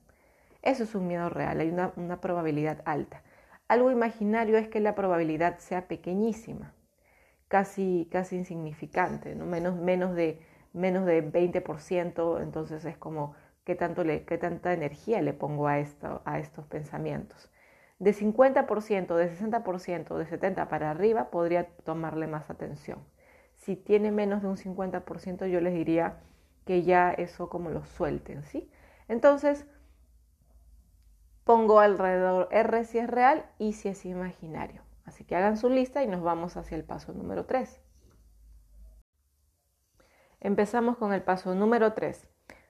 Eso 0.62 0.84
es 0.84 0.94
un 0.94 1.06
miedo 1.06 1.28
real, 1.28 1.60
hay 1.60 1.68
una, 1.70 2.20
probabilidad 2.20 2.82
alta. 2.84 3.22
Algo 3.68 3.90
imaginario 3.90 4.56
es 4.56 4.68
que 4.68 4.80
la 4.80 4.94
probabilidad 4.94 5.58
sea 5.58 5.88
pequeñísima, 5.88 6.74
casi, 7.48 8.08
casi 8.10 8.36
insignificante, 8.36 9.34
¿no? 9.34 9.44
menos, 9.44 9.76
menos, 9.76 10.14
de, 10.14 10.40
menos 10.72 11.04
de 11.06 11.22
20%, 11.22 12.42
entonces 12.42 12.84
es 12.84 12.96
como 12.96 13.34
qué, 13.64 13.74
tanto 13.74 14.04
qué 14.04 14.38
tanta 14.38 14.72
energía 14.72 15.20
le 15.22 15.32
pongo 15.32 15.66
a, 15.66 15.78
esto, 15.80 16.22
a 16.24 16.38
estos 16.38 16.66
pensamientos 16.66 17.50
de 17.98 18.12
50%, 18.12 19.14
de 19.14 19.30
60%, 19.30 20.16
de 20.16 20.26
70% 20.26 20.68
para 20.68 20.90
arriba, 20.90 21.30
podría 21.30 21.66
tomarle 21.84 22.26
más 22.26 22.50
atención. 22.50 22.98
Si 23.56 23.76
tiene 23.76 24.10
menos 24.10 24.42
de 24.42 24.48
un 24.48 24.56
50%, 24.56 25.46
yo 25.46 25.60
les 25.60 25.72
diría 25.72 26.20
que 26.66 26.82
ya 26.82 27.10
eso 27.10 27.48
como 27.48 27.70
lo 27.70 27.84
suelten, 27.84 28.42
¿sí? 28.42 28.70
Entonces, 29.08 29.66
pongo 31.44 31.80
alrededor 31.80 32.48
R 32.50 32.84
si 32.84 32.98
es 32.98 33.08
real 33.08 33.46
y 33.58 33.72
si 33.72 33.88
es 33.88 34.04
imaginario. 34.04 34.82
Así 35.04 35.24
que 35.24 35.36
hagan 35.36 35.56
su 35.56 35.70
lista 35.70 36.02
y 36.02 36.08
nos 36.08 36.22
vamos 36.22 36.56
hacia 36.56 36.76
el 36.76 36.84
paso 36.84 37.12
número 37.12 37.46
3. 37.46 37.80
Empezamos 40.40 40.96
con 40.98 41.12
el 41.12 41.22
paso 41.22 41.54
número 41.54 41.94
3. 41.94 42.28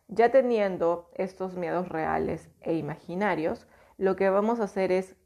Ya 0.09 0.31
teniendo 0.31 1.11
estos 1.15 1.57
miedos 1.57 1.89
reales 1.89 2.51
e 2.61 2.75
imaginarios, 2.75 3.67
lo 3.99 4.17
que 4.17 4.29
vamos 4.29 4.61
a 4.61 4.65
hacer 4.65 4.93
es 4.93 5.17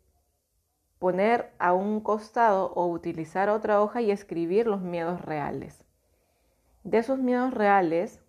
poner 0.98 1.52
a 1.58 1.72
un 1.72 2.00
costado 2.00 2.72
o 2.74 2.86
utilizar 2.86 3.48
otra 3.48 3.80
hoja 3.80 4.00
y 4.02 4.10
escribir 4.10 4.66
los 4.66 4.80
miedos 4.80 5.20
reales. 5.22 5.84
De 6.84 6.98
esos 6.98 7.18
miedos 7.18 7.52
reales 7.52 8.20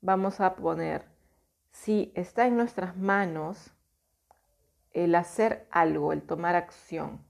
vamos 0.00 0.40
a 0.40 0.56
poner 0.56 1.06
si 1.70 2.12
está 2.14 2.46
en 2.46 2.56
nuestras 2.56 2.96
manos 2.96 3.72
el 4.92 5.14
hacer 5.14 5.66
algo, 5.70 6.12
el 6.12 6.22
tomar 6.22 6.54
acción. 6.54 7.24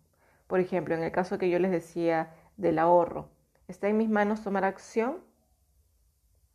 Por 0.47 0.61
ejemplo, 0.61 0.95
en 0.95 1.03
el 1.03 1.13
caso 1.13 1.39
que 1.39 1.49
yo 1.49 1.59
les 1.59 1.71
decía 1.71 2.35
del 2.57 2.79
ahorro, 2.79 3.31
¿está 3.69 3.89
en 3.89 3.97
mis 3.97 4.11
manos 4.11 4.43
tomar 4.43 4.65
acción? 4.65 5.25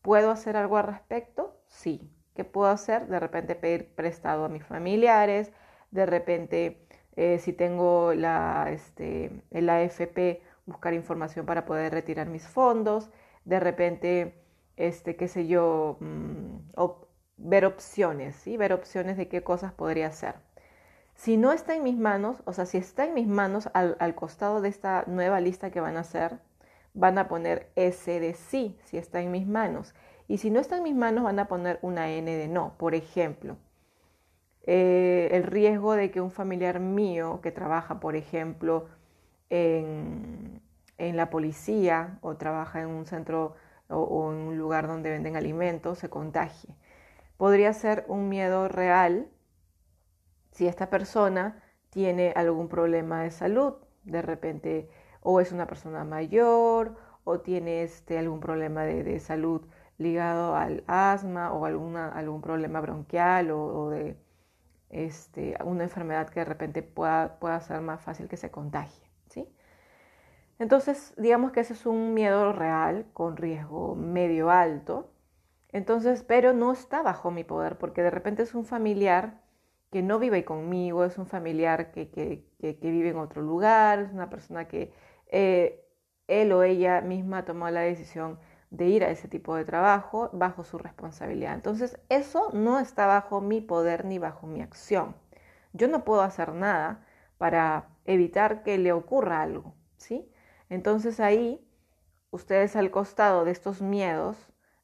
¿Puedo 0.01 0.29
hacer 0.29 0.55
algo 0.55 0.77
al 0.77 0.85
respecto? 0.85 1.59
Sí. 1.67 2.11
¿Qué 2.35 2.45
puedo 2.45 2.69
hacer? 2.71 3.07
De 3.07 3.19
repente 3.19 3.55
pedir 3.55 3.93
prestado 3.95 4.45
a 4.45 4.49
mis 4.49 4.63
familiares, 4.63 5.51
de 5.91 6.05
repente 6.05 6.87
eh, 7.19 7.37
si 7.39 7.51
tengo 7.51 8.13
la, 8.13 8.69
este, 8.71 9.43
el 9.51 9.69
AFP, 9.69 10.41
buscar 10.65 10.93
información 10.93 11.45
para 11.45 11.65
poder 11.65 11.91
retirar 11.91 12.27
mis 12.29 12.47
fondos, 12.47 13.09
de 13.43 13.59
repente, 13.59 14.41
este, 14.77 15.17
qué 15.17 15.27
sé 15.27 15.45
yo, 15.45 15.97
mm, 15.99 16.59
ver 17.37 17.65
opciones, 17.65 18.35
¿sí? 18.35 18.55
ver 18.55 18.71
opciones 18.73 19.17
de 19.17 19.27
qué 19.27 19.43
cosas 19.43 19.73
podría 19.73 20.07
hacer. 20.07 20.35
Si 21.15 21.35
no 21.35 21.51
está 21.51 21.75
en 21.75 21.83
mis 21.83 21.97
manos, 21.97 22.41
o 22.45 22.53
sea, 22.53 22.65
si 22.65 22.77
está 22.77 23.05
en 23.05 23.13
mis 23.13 23.27
manos 23.27 23.69
al, 23.73 23.97
al 23.99 24.15
costado 24.15 24.61
de 24.61 24.69
esta 24.69 25.03
nueva 25.07 25.41
lista 25.41 25.71
que 25.71 25.81
van 25.81 25.97
a 25.97 26.01
hacer, 26.01 26.39
van 26.93 27.17
a 27.17 27.27
poner 27.27 27.69
S 27.75 28.19
de 28.19 28.33
sí, 28.33 28.77
si 28.85 28.97
está 28.97 29.21
en 29.21 29.31
mis 29.31 29.47
manos. 29.47 29.93
Y 30.29 30.37
si 30.37 30.51
no 30.51 30.59
está 30.61 30.77
en 30.77 30.83
mis 30.83 30.95
manos, 30.95 31.25
van 31.25 31.39
a 31.39 31.49
poner 31.49 31.79
una 31.81 32.09
N 32.11 32.33
de 32.33 32.47
no. 32.47 32.75
Por 32.77 32.95
ejemplo, 32.95 33.57
eh, 34.65 35.29
el 35.31 35.43
riesgo 35.43 35.93
de 35.93 36.11
que 36.11 36.21
un 36.21 36.31
familiar 36.31 36.79
mío 36.79 37.39
que 37.41 37.51
trabaja, 37.51 37.99
por 37.99 38.15
ejemplo, 38.15 38.87
en, 39.49 40.61
la 40.97 41.29
policía 41.29 42.19
o 42.21 42.35
trabaja 42.37 42.81
en 42.81 42.87
un 42.87 43.05
centro 43.05 43.55
o, 43.89 44.31
en 44.31 44.39
un 44.39 44.57
lugar 44.57 44.87
donde 44.87 45.09
venden 45.09 45.35
alimentos 45.35 45.99
se 45.99 46.09
contagie. 46.09 46.75
Podría 47.37 47.73
ser 47.73 48.05
un 48.07 48.29
miedo 48.29 48.67
real 48.67 49.29
si 50.51 50.67
esta 50.67 50.89
persona 50.89 51.63
tiene 51.89 52.33
algún 52.35 52.67
problema 52.69 53.23
de 53.23 53.31
salud, 53.31 53.75
de 54.03 54.21
repente 54.21 54.89
o 55.21 55.39
es 55.39 55.51
una 55.51 55.67
persona 55.67 56.03
mayor 56.03 56.95
o 57.23 57.39
tiene 57.41 57.83
este, 57.83 58.17
algún 58.19 58.39
problema 58.39 58.83
de, 58.83 59.19
salud 59.19 59.61
ligado 59.97 60.55
al 60.55 60.83
asma 60.87 61.51
o 61.53 61.65
alguna, 61.65 62.09
algún 62.09 62.41
problema 62.41 62.81
bronquial 62.81 63.51
o 63.51 63.89
de 63.89 64.17
este, 64.89 65.57
una 65.63 65.83
enfermedad 65.83 66.29
que 66.29 66.41
de 66.41 66.45
repente 66.45 66.83
pueda, 66.83 67.39
pueda 67.39 67.59
ser 67.61 67.81
más 67.81 68.01
fácil 68.01 68.27
que 68.27 68.37
se 68.37 68.51
contagie. 68.51 69.09
¿sí? 69.29 69.47
Entonces, 70.59 71.13
digamos 71.17 71.51
que 71.51 71.61
ese 71.61 71.73
es 71.73 71.85
un 71.85 72.13
miedo 72.13 72.51
real 72.53 73.05
con 73.13 73.37
riesgo 73.37 73.95
medio 73.95 74.49
alto. 74.51 75.11
Entonces, 75.71 76.23
pero 76.23 76.53
no 76.53 76.71
está 76.71 77.01
bajo 77.01 77.31
mi 77.31 77.43
poder 77.43 77.77
porque 77.77 78.01
de 78.01 78.11
repente 78.11 78.43
es 78.43 78.55
un 78.55 78.65
familiar 78.65 79.41
que 79.91 80.01
no 80.01 80.19
vive 80.19 80.45
conmigo, 80.45 81.03
es 81.05 81.17
un 81.17 81.27
familiar 81.27 81.91
que, 81.91 82.09
que, 82.09 82.77
vive 82.81 83.09
en 83.09 83.17
otro 83.17 83.41
lugar, 83.41 83.99
es 83.99 84.11
una 84.11 84.29
persona 84.29 84.67
que 84.67 84.93
eh, 85.27 85.83
él 86.27 86.51
o 86.51 86.63
ella 86.63 87.01
misma 87.01 87.45
tomó 87.45 87.69
la 87.69 87.81
decisión 87.81 88.39
de 88.69 88.85
ir 88.87 89.03
a 89.03 89.09
ese 89.09 89.27
tipo 89.27 89.55
de 89.55 89.65
trabajo 89.65 90.29
bajo 90.33 90.63
su 90.63 90.77
responsabilidad. 90.77 91.53
Entonces, 91.55 91.99
eso 92.09 92.49
no 92.53 92.79
está 92.79 93.07
bajo 93.07 93.41
mi 93.41 93.61
poder 93.61 94.05
ni 94.05 94.19
bajo 94.19 94.47
mi 94.47 94.61
acción. 94.61 95.15
Yo 95.73 95.87
no 95.87 96.03
puedo 96.03 96.21
hacer 96.21 96.53
nada 96.53 97.05
para 97.37 97.89
evitar 98.05 98.63
que 98.63 98.77
le 98.77 98.91
ocurra 98.91 99.41
algo, 99.41 99.75
¿sí? 99.97 100.31
Entonces 100.69 101.19
ahí, 101.19 101.65
ustedes 102.31 102.75
al 102.75 102.91
costado 102.91 103.45
de 103.45 103.51
estos 103.51 103.81
miedos 103.81 104.37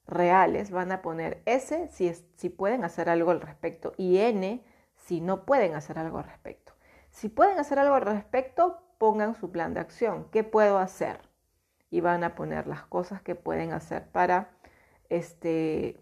reales 0.08 0.72
van 0.72 0.92
a 0.92 1.02
poner 1.02 1.42
S 1.46 1.90
si, 1.92 2.14
si 2.36 2.50
pueden 2.50 2.84
hacer 2.84 3.10
algo 3.10 3.32
al 3.32 3.42
respecto 3.42 3.94
y 3.98 4.18
N 4.18 4.64
si 4.96 5.22
no 5.22 5.46
pueden 5.46 5.76
hacer 5.76 6.00
algo 6.00 6.20
al 6.20 6.26
respecto. 6.26 6.74
Si 7.12 7.30
pueden 7.30 7.60
hacer 7.60 7.80
algo 7.80 7.96
al 7.96 8.02
respecto, 8.02 8.82
pongan 8.98 9.36
su 9.36 9.52
plan 9.52 9.74
de 9.74 9.80
acción. 9.80 10.28
¿Qué 10.32 10.44
puedo 10.44 10.78
hacer? 10.78 11.25
Y 11.96 12.02
van 12.02 12.26
a 12.26 12.36
poner 12.36 12.68
las 12.68 12.84
cosas 12.84 13.22
que 13.22 13.36
pueden 13.36 13.72
hacer 13.72 14.10
para, 14.10 14.50
este, 15.08 15.98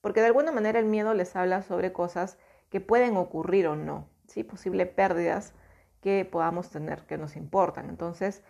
porque 0.00 0.20
de 0.20 0.28
alguna 0.28 0.52
manera 0.52 0.78
el 0.78 0.86
miedo 0.86 1.12
les 1.12 1.36
habla 1.36 1.60
sobre 1.60 1.92
cosas 1.92 2.38
que 2.70 2.80
pueden 2.80 3.18
ocurrir 3.18 3.66
o 3.66 3.76
no, 3.76 4.08
¿sí? 4.26 4.42
Posibles 4.42 4.88
pérdidas 4.88 5.52
que 6.00 6.24
podamos 6.24 6.70
tener 6.70 7.02
que 7.02 7.18
nos 7.18 7.36
importan. 7.36 7.90
Entonces, 7.90 8.42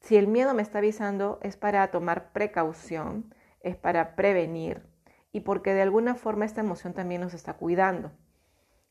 si 0.00 0.16
el 0.16 0.26
miedo 0.26 0.54
me 0.54 0.62
está 0.62 0.78
avisando 0.78 1.38
es 1.42 1.58
para 1.58 1.90
tomar 1.90 2.32
precaución, 2.32 3.34
es 3.60 3.76
para 3.76 4.16
prevenir 4.16 4.86
y 5.32 5.40
porque 5.40 5.74
de 5.74 5.82
alguna 5.82 6.14
forma 6.14 6.46
esta 6.46 6.62
emoción 6.62 6.94
también 6.94 7.20
nos 7.20 7.34
está 7.34 7.58
cuidando. 7.58 8.10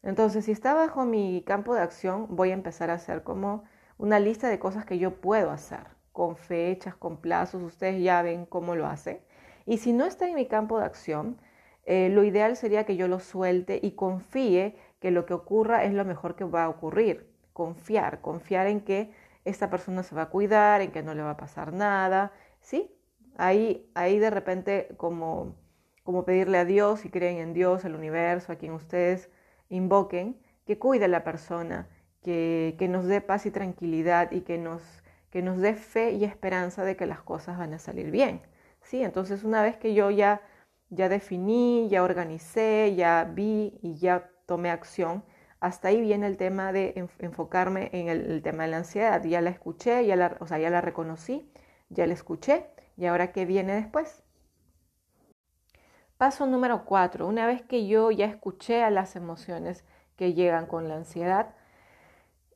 Entonces, 0.03 0.45
si 0.45 0.51
está 0.51 0.75
bajo 0.75 1.05
mi 1.05 1.43
campo 1.43 1.73
de 1.73 1.81
acción, 1.81 2.27
voy 2.35 2.51
a 2.51 2.53
empezar 2.53 2.91
a 2.91 2.95
hacer 3.01 3.23
como 3.23 3.63
una 3.97 4.19
lista 4.19 4.47
de 4.47 4.59
cosas 4.59 4.85
que 4.85 4.99
yo 4.99 5.19
puedo 5.21 5.49
hacer 5.49 5.96
con 6.17 6.35
fechas, 6.35 6.95
con 6.95 7.17
plazos, 7.17 7.61
ustedes 7.61 8.01
ya 8.01 8.23
ven 8.23 8.47
cómo 8.47 8.75
lo 8.75 8.87
hace. 8.87 9.21
Y 9.67 9.77
si 9.77 9.93
no 9.93 10.03
está 10.03 10.27
en 10.27 10.33
mi 10.33 10.47
campo 10.47 10.79
de 10.79 10.85
acción, 10.85 11.37
eh, 11.85 12.09
lo 12.09 12.23
ideal 12.23 12.55
sería 12.57 12.85
que 12.85 12.95
yo 12.95 13.07
lo 13.07 13.19
suelte 13.19 13.79
y 13.83 13.91
confíe 13.91 14.75
que 14.99 15.11
lo 15.11 15.27
que 15.27 15.35
ocurra 15.35 15.83
es 15.83 15.93
lo 15.93 16.05
mejor 16.05 16.35
que 16.35 16.43
va 16.43 16.63
a 16.63 16.69
ocurrir. 16.69 17.31
Confiar, 17.53 18.19
confiar 18.21 18.65
en 18.65 18.81
que 18.81 19.11
esta 19.45 19.69
persona 19.69 20.01
se 20.01 20.15
va 20.15 20.23
a 20.23 20.29
cuidar, 20.29 20.81
en 20.81 20.91
que 20.91 21.03
no 21.03 21.13
le 21.13 21.21
va 21.21 21.31
a 21.31 21.37
pasar 21.37 21.71
nada, 21.71 22.31
¿sí? 22.61 22.91
Ahí, 23.37 23.87
ahí 23.93 24.17
de 24.17 24.31
repente 24.31 24.89
como, 24.97 25.55
como 26.03 26.25
pedirle 26.25 26.57
a 26.57 26.65
Dios, 26.65 27.01
si 27.01 27.11
creen 27.11 27.37
en 27.37 27.53
Dios, 27.53 27.85
el 27.85 27.93
universo, 27.93 28.51
a 28.51 28.55
quien 28.55 28.71
ustedes 28.71 29.29
invoquen, 29.69 30.41
que 30.65 30.79
cuide 30.79 31.05
a 31.05 31.09
la 31.09 31.23
persona, 31.23 31.87
que, 32.23 32.75
que 32.79 32.87
nos 32.87 33.05
dé 33.05 33.21
paz 33.21 33.45
y 33.45 33.51
tranquilidad 33.51 34.31
y 34.31 34.41
que 34.41 34.57
nos 34.57 34.81
que 35.29 35.41
nos 35.41 35.59
dé 35.59 35.75
fe 35.75 36.11
y 36.11 36.23
esperanza 36.23 36.83
de 36.83 36.95
que 36.95 37.05
las 37.05 37.21
cosas 37.21 37.57
van 37.57 37.73
a 37.73 37.79
salir 37.79 38.11
bien. 38.11 38.41
¿sí? 38.81 39.03
Entonces, 39.03 39.43
una 39.43 39.61
vez 39.61 39.77
que 39.77 39.93
yo 39.93 40.11
ya, 40.11 40.41
ya 40.89 41.09
definí, 41.09 41.87
ya 41.89 42.03
organicé, 42.03 42.95
ya 42.95 43.23
vi 43.25 43.77
y 43.81 43.95
ya 43.97 44.29
tomé 44.45 44.69
acción, 44.69 45.23
hasta 45.59 45.89
ahí 45.89 46.01
viene 46.01 46.27
el 46.27 46.37
tema 46.37 46.71
de 46.71 46.93
enfocarme 47.19 47.89
en 47.91 48.09
el, 48.09 48.41
tema 48.43 48.63
de 48.63 48.69
la 48.69 48.77
ansiedad. 48.77 49.23
Ya 49.23 49.41
la 49.41 49.49
escuché, 49.49 50.05
ya 50.05 50.15
la, 50.15 50.37
o 50.39 50.47
sea, 50.47 50.59
ya 50.59 50.69
la 50.69 50.81
reconocí, 50.81 51.51
ya 51.89 52.05
la 52.05 52.13
escuché, 52.13 52.67
y 52.95 53.05
ahora 53.05 53.31
qué 53.31 53.45
viene 53.45 53.73
después. 53.73 54.23
Paso 56.17 56.45
número 56.47 56.85
cuatro. 56.85 57.27
Una 57.27 57.45
vez 57.47 57.61
que 57.63 57.87
yo 57.87 58.11
ya 58.11 58.25
escuché 58.25 58.83
a 58.83 58.89
las 58.89 59.15
emociones 59.15 59.83
que 60.15 60.33
llegan 60.33 60.65
con 60.65 60.87
la 60.87 60.95
ansiedad, 60.95 61.53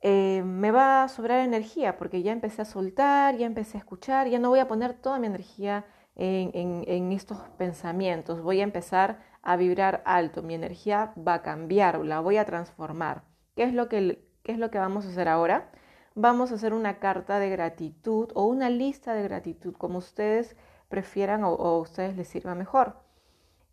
eh, 0.01 0.41
me 0.43 0.71
va 0.71 1.03
a 1.03 1.07
sobrar 1.09 1.39
energía 1.39 1.97
porque 1.97 2.23
ya 2.23 2.31
empecé 2.31 2.63
a 2.63 2.65
soltar, 2.65 3.37
ya 3.37 3.45
empecé 3.45 3.77
a 3.77 3.81
escuchar, 3.81 4.27
ya 4.27 4.39
no 4.39 4.49
voy 4.49 4.59
a 4.59 4.67
poner 4.67 4.93
toda 4.93 5.19
mi 5.19 5.27
energía 5.27 5.85
en, 6.15 7.11
estos 7.11 7.39
pensamientos, 7.57 8.41
voy 8.41 8.61
a 8.61 8.63
empezar 8.63 9.19
a 9.43 9.55
vibrar 9.55 10.01
alto, 10.05 10.43
mi 10.43 10.55
energía 10.55 11.13
va 11.17 11.35
a 11.35 11.41
cambiar, 11.41 11.99
la 12.05 12.19
voy 12.19 12.37
a 12.37 12.45
transformar. 12.45 13.23
¿Qué 13.55 13.63
es 13.63 13.73
lo 13.73 13.89
que, 13.89 14.23
qué 14.43 14.51
es 14.51 14.57
lo 14.57 14.71
que 14.71 14.79
vamos 14.79 15.05
a 15.05 15.09
hacer 15.09 15.27
ahora? 15.27 15.71
Vamos 16.15 16.51
a 16.51 16.55
hacer 16.55 16.73
una 16.73 16.99
carta 16.99 17.39
de 17.39 17.49
gratitud 17.49 18.29
o 18.35 18.45
una 18.45 18.69
lista 18.69 19.13
de 19.13 19.23
gratitud, 19.23 19.75
como 19.75 19.99
ustedes 19.99 20.55
prefieran 20.89 21.43
o, 21.43 21.53
o 21.53 21.79
ustedes 21.79 22.17
les 22.17 22.27
sirva 22.27 22.55
mejor. 22.55 22.97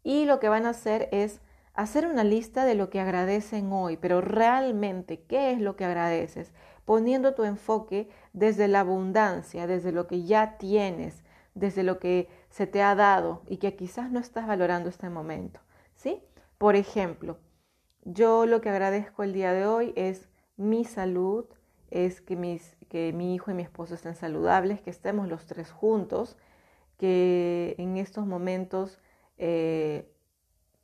Y 0.02 0.24
lo 0.24 0.40
que 0.40 0.48
van 0.48 0.66
a 0.66 0.70
hacer 0.70 1.08
es 1.10 1.40
hacer 1.78 2.08
una 2.08 2.24
lista 2.24 2.64
de 2.64 2.74
lo 2.74 2.90
que 2.90 2.98
agradecen 2.98 3.72
hoy, 3.72 3.96
pero 3.96 4.20
realmente, 4.20 5.22
¿qué 5.22 5.52
es 5.52 5.60
lo 5.60 5.76
que 5.76 5.84
agradeces? 5.84 6.52
Poniendo 6.84 7.34
tu 7.34 7.44
enfoque 7.44 8.08
desde 8.32 8.66
la 8.66 8.80
abundancia, 8.80 9.68
desde 9.68 9.92
lo 9.92 10.08
que 10.08 10.24
ya 10.24 10.58
tienes, 10.58 11.22
desde 11.54 11.84
lo 11.84 12.00
que 12.00 12.28
se 12.50 12.66
te 12.66 12.82
ha 12.82 12.96
dado 12.96 13.42
y 13.46 13.58
que 13.58 13.76
quizás 13.76 14.10
no 14.10 14.18
estás 14.18 14.48
valorando 14.48 14.88
este 14.88 15.08
momento, 15.08 15.60
¿sí? 15.94 16.20
Por 16.58 16.74
ejemplo, 16.74 17.38
yo 18.02 18.44
lo 18.44 18.60
que 18.60 18.70
agradezco 18.70 19.22
el 19.22 19.32
día 19.32 19.52
de 19.52 19.64
hoy 19.66 19.92
es 19.94 20.28
mi 20.56 20.84
salud, 20.84 21.44
es 21.92 22.20
que, 22.20 22.34
mis, 22.34 22.76
que 22.88 23.12
mi 23.12 23.36
hijo 23.36 23.52
y 23.52 23.54
mi 23.54 23.62
esposo 23.62 23.94
estén 23.94 24.16
saludables, 24.16 24.80
que 24.80 24.90
estemos 24.90 25.28
los 25.28 25.46
tres 25.46 25.70
juntos, 25.70 26.36
que 26.96 27.76
en 27.78 27.98
estos 27.98 28.26
momentos 28.26 28.98
eh, 29.36 30.12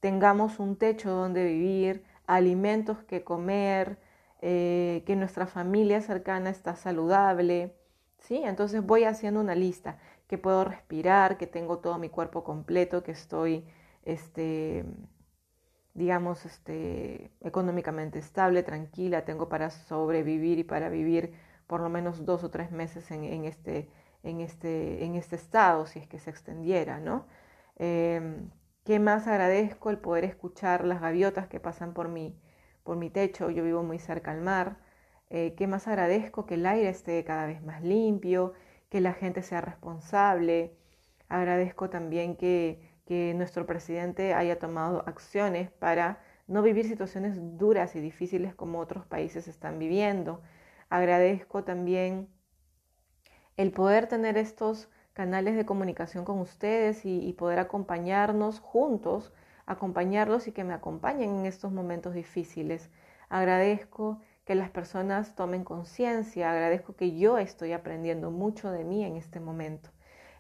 tengamos 0.05 0.59
un 0.59 0.77
techo 0.77 1.11
donde 1.11 1.47
vivir, 1.47 2.05
alimentos 2.27 3.03
que 3.05 3.25
comer, 3.25 3.97
eh, 4.43 5.03
que 5.07 5.17
nuestra 5.17 5.47
familia 5.47 6.03
cercana 6.03 6.51
está 6.51 6.77
saludable. 6.77 7.75
¿sí? 8.19 8.43
Entonces 8.45 8.85
voy 8.85 9.05
haciendo 9.05 9.41
una 9.41 9.55
lista, 9.55 9.97
que 10.27 10.37
puedo 10.37 10.63
respirar, 10.63 11.39
que 11.39 11.47
tengo 11.47 11.79
todo 11.79 11.97
mi 11.97 12.11
cuerpo 12.11 12.45
completo, 12.45 13.03
que 13.03 13.13
estoy, 13.13 13.65
este, 14.05 14.85
digamos, 15.95 16.45
este, 16.45 17.31
económicamente 17.41 18.19
estable, 18.19 18.63
tranquila, 18.63 19.25
tengo 19.25 19.49
para 19.49 19.71
sobrevivir 19.71 20.59
y 20.59 20.65
para 20.65 20.91
vivir 20.91 21.33
por 21.67 21.81
lo 21.81 21.89
menos 21.89 22.27
dos 22.27 22.45
o 22.45 22.51
tres 22.51 22.71
meses 22.71 23.11
en, 23.11 23.47
este, 23.47 23.89
en, 24.23 24.43
este, 24.43 25.03
en 25.03 25.15
este 25.15 25.37
estado, 25.37 25.87
si 25.87 25.99
es 25.99 26.07
que 26.07 26.19
se 26.19 26.29
extendiera, 26.29 27.01
¿no? 27.01 27.25
Em, 27.77 28.51
¿Qué 28.85 28.99
más 29.01 29.27
agradezco? 29.27 29.91
El 29.91 29.99
poder 29.99 30.25
escuchar 30.25 30.85
las 30.85 31.01
gaviotas 31.01 31.49
que 31.49 31.59
pasan 31.61 31.95
por 31.95 32.09
mi, 32.09 32.39
por 32.83 32.97
mi 32.97 33.11
techo, 33.11 33.51
yo 33.51 33.65
vivo 33.65 33.83
muy 33.83 33.99
cerca 33.99 34.31
al 34.31 34.43
mar. 34.43 34.77
Eh, 35.31 35.55
¿Qué 35.57 35.67
más 35.67 35.89
agradezco? 35.89 36.47
Que 36.47 36.55
el 36.55 36.67
aire 36.67 36.89
esté 36.91 37.25
cada 37.25 37.47
vez 37.47 37.63
más 37.63 37.83
limpio, 37.83 38.53
que 38.91 39.01
la 39.01 39.15
gente 39.15 39.43
sea 39.43 39.61
responsable. 39.63 40.77
Agradezco 41.29 41.89
también 41.91 42.37
que, 42.37 42.81
que 43.07 43.33
nuestro 43.35 43.67
presidente 43.67 44.35
haya 44.35 44.59
tomado 44.59 45.03
acciones 45.09 45.71
para 45.71 46.21
no 46.47 46.63
vivir 46.63 46.87
situaciones 46.87 47.39
duras 47.59 47.97
y 47.97 48.01
difíciles 48.01 48.55
como 48.55 48.81
otros 48.81 49.07
países 49.07 49.49
están 49.49 49.79
viviendo. 49.79 50.43
Agradezco 50.91 51.65
también 51.65 52.29
el 53.57 53.73
poder 53.73 54.09
tener 54.09 54.37
estos 54.37 54.89
canales 55.15 55.57
de 55.57 55.65
comunicación 55.65 56.25
con 56.25 56.41
ustedes 56.41 57.07
y, 57.07 57.33
poder 57.35 57.61
acompañarnos 57.61 58.61
juntos, 58.61 59.33
acompañarlos 59.65 60.49
y 60.49 60.53
que 60.53 60.65
me 60.65 60.75
acompañen 60.75 61.31
en 61.39 61.47
estos 61.47 61.73
momentos 61.73 62.15
difíciles. 62.15 62.91
Agradezco 63.29 64.21
que 64.45 64.57
las 64.57 64.71
personas 64.71 65.35
tomen 65.37 65.65
conciencia, 65.65 66.51
agradezco 66.51 66.97
que 66.97 67.17
yo 67.17 67.39
estoy 67.39 67.73
aprendiendo 67.73 68.31
mucho 68.31 68.71
de 68.71 68.85
mí 68.85 69.05
en 69.05 69.17
este 69.17 69.41
momento. 69.41 69.91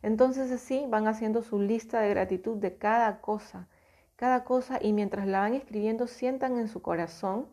Entonces 0.02 0.50
así 0.50 0.84
van 0.88 1.06
haciendo 1.06 1.42
su 1.42 1.60
lista 1.60 2.00
de 2.00 2.10
gratitud 2.10 2.58
de 2.58 2.76
cada 2.76 3.20
cosa, 3.20 3.68
cada 4.16 4.44
cosa 4.44 4.78
y 4.82 4.92
mientras 4.92 5.26
la 5.26 5.40
van 5.40 5.54
escribiendo 5.54 6.06
sientan 6.08 6.58
en 6.58 6.68
su 6.68 6.82
corazón 6.82 7.46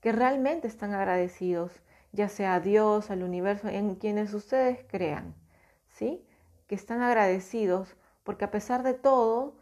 que 0.00 0.10
realmente 0.10 0.66
están 0.66 0.94
agradecidos, 0.94 1.80
ya 2.12 2.28
sea 2.28 2.54
a 2.54 2.60
Dios, 2.60 3.10
al 3.10 3.22
universo, 3.22 3.68
en 3.68 3.94
quienes 3.94 4.34
ustedes 4.34 4.84
crean, 4.88 5.34
¿sí? 5.90 6.26
Que 6.72 6.76
están 6.76 7.02
agradecidos 7.02 7.98
porque 8.24 8.46
a 8.46 8.50
pesar 8.50 8.82
de 8.82 8.94
todo 8.94 9.58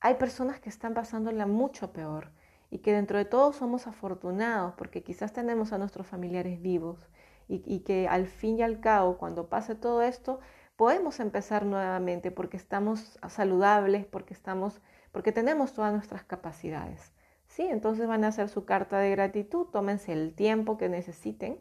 hay 0.00 0.14
personas 0.14 0.58
que 0.58 0.70
están 0.70 0.92
pasándola 0.92 1.46
mucho 1.46 1.92
peor 1.92 2.32
y 2.68 2.78
que 2.78 2.92
dentro 2.92 3.16
de 3.16 3.24
todo 3.24 3.52
somos 3.52 3.86
afortunados 3.86 4.74
porque 4.76 5.04
quizás 5.04 5.32
tenemos 5.32 5.72
a 5.72 5.78
nuestros 5.78 6.08
familiares 6.08 6.60
vivos 6.60 7.08
y, 7.46 7.78
que 7.84 8.08
al 8.08 8.26
fin 8.26 8.58
y 8.58 8.62
al 8.62 8.80
cabo 8.80 9.18
cuando 9.18 9.48
pase 9.48 9.76
todo 9.76 10.02
esto 10.02 10.40
podemos 10.74 11.20
empezar 11.20 11.64
nuevamente 11.64 12.32
porque 12.32 12.56
estamos 12.56 13.20
saludables, 13.28 14.04
porque 14.04 14.34
estamos 14.34 14.80
porque 15.12 15.30
tenemos 15.30 15.72
todas 15.74 15.92
nuestras 15.92 16.24
capacidades. 16.24 17.12
¿sí? 17.46 17.62
Entonces 17.62 18.08
van 18.08 18.24
a 18.24 18.28
hacer 18.30 18.48
su 18.48 18.64
carta 18.64 18.98
de 18.98 19.12
gratitud, 19.12 19.66
tómense 19.66 20.12
el 20.12 20.34
tiempo 20.34 20.76
que 20.76 20.88
necesiten, 20.88 21.60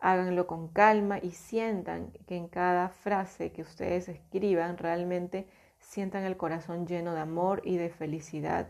háganlo 0.00 0.46
con 0.46 0.68
calma 0.68 1.18
y 1.18 1.32
sientan 1.32 2.12
que 2.26 2.36
en 2.36 2.48
cada 2.48 2.88
frase 2.88 3.52
que 3.52 3.62
ustedes 3.62 4.08
escriban 4.08 4.78
realmente 4.78 5.46
sientan 5.78 6.24
el 6.24 6.36
corazón 6.36 6.86
lleno 6.86 7.14
de 7.14 7.20
amor 7.20 7.62
y 7.64 7.76
de 7.76 7.90
felicidad 7.90 8.68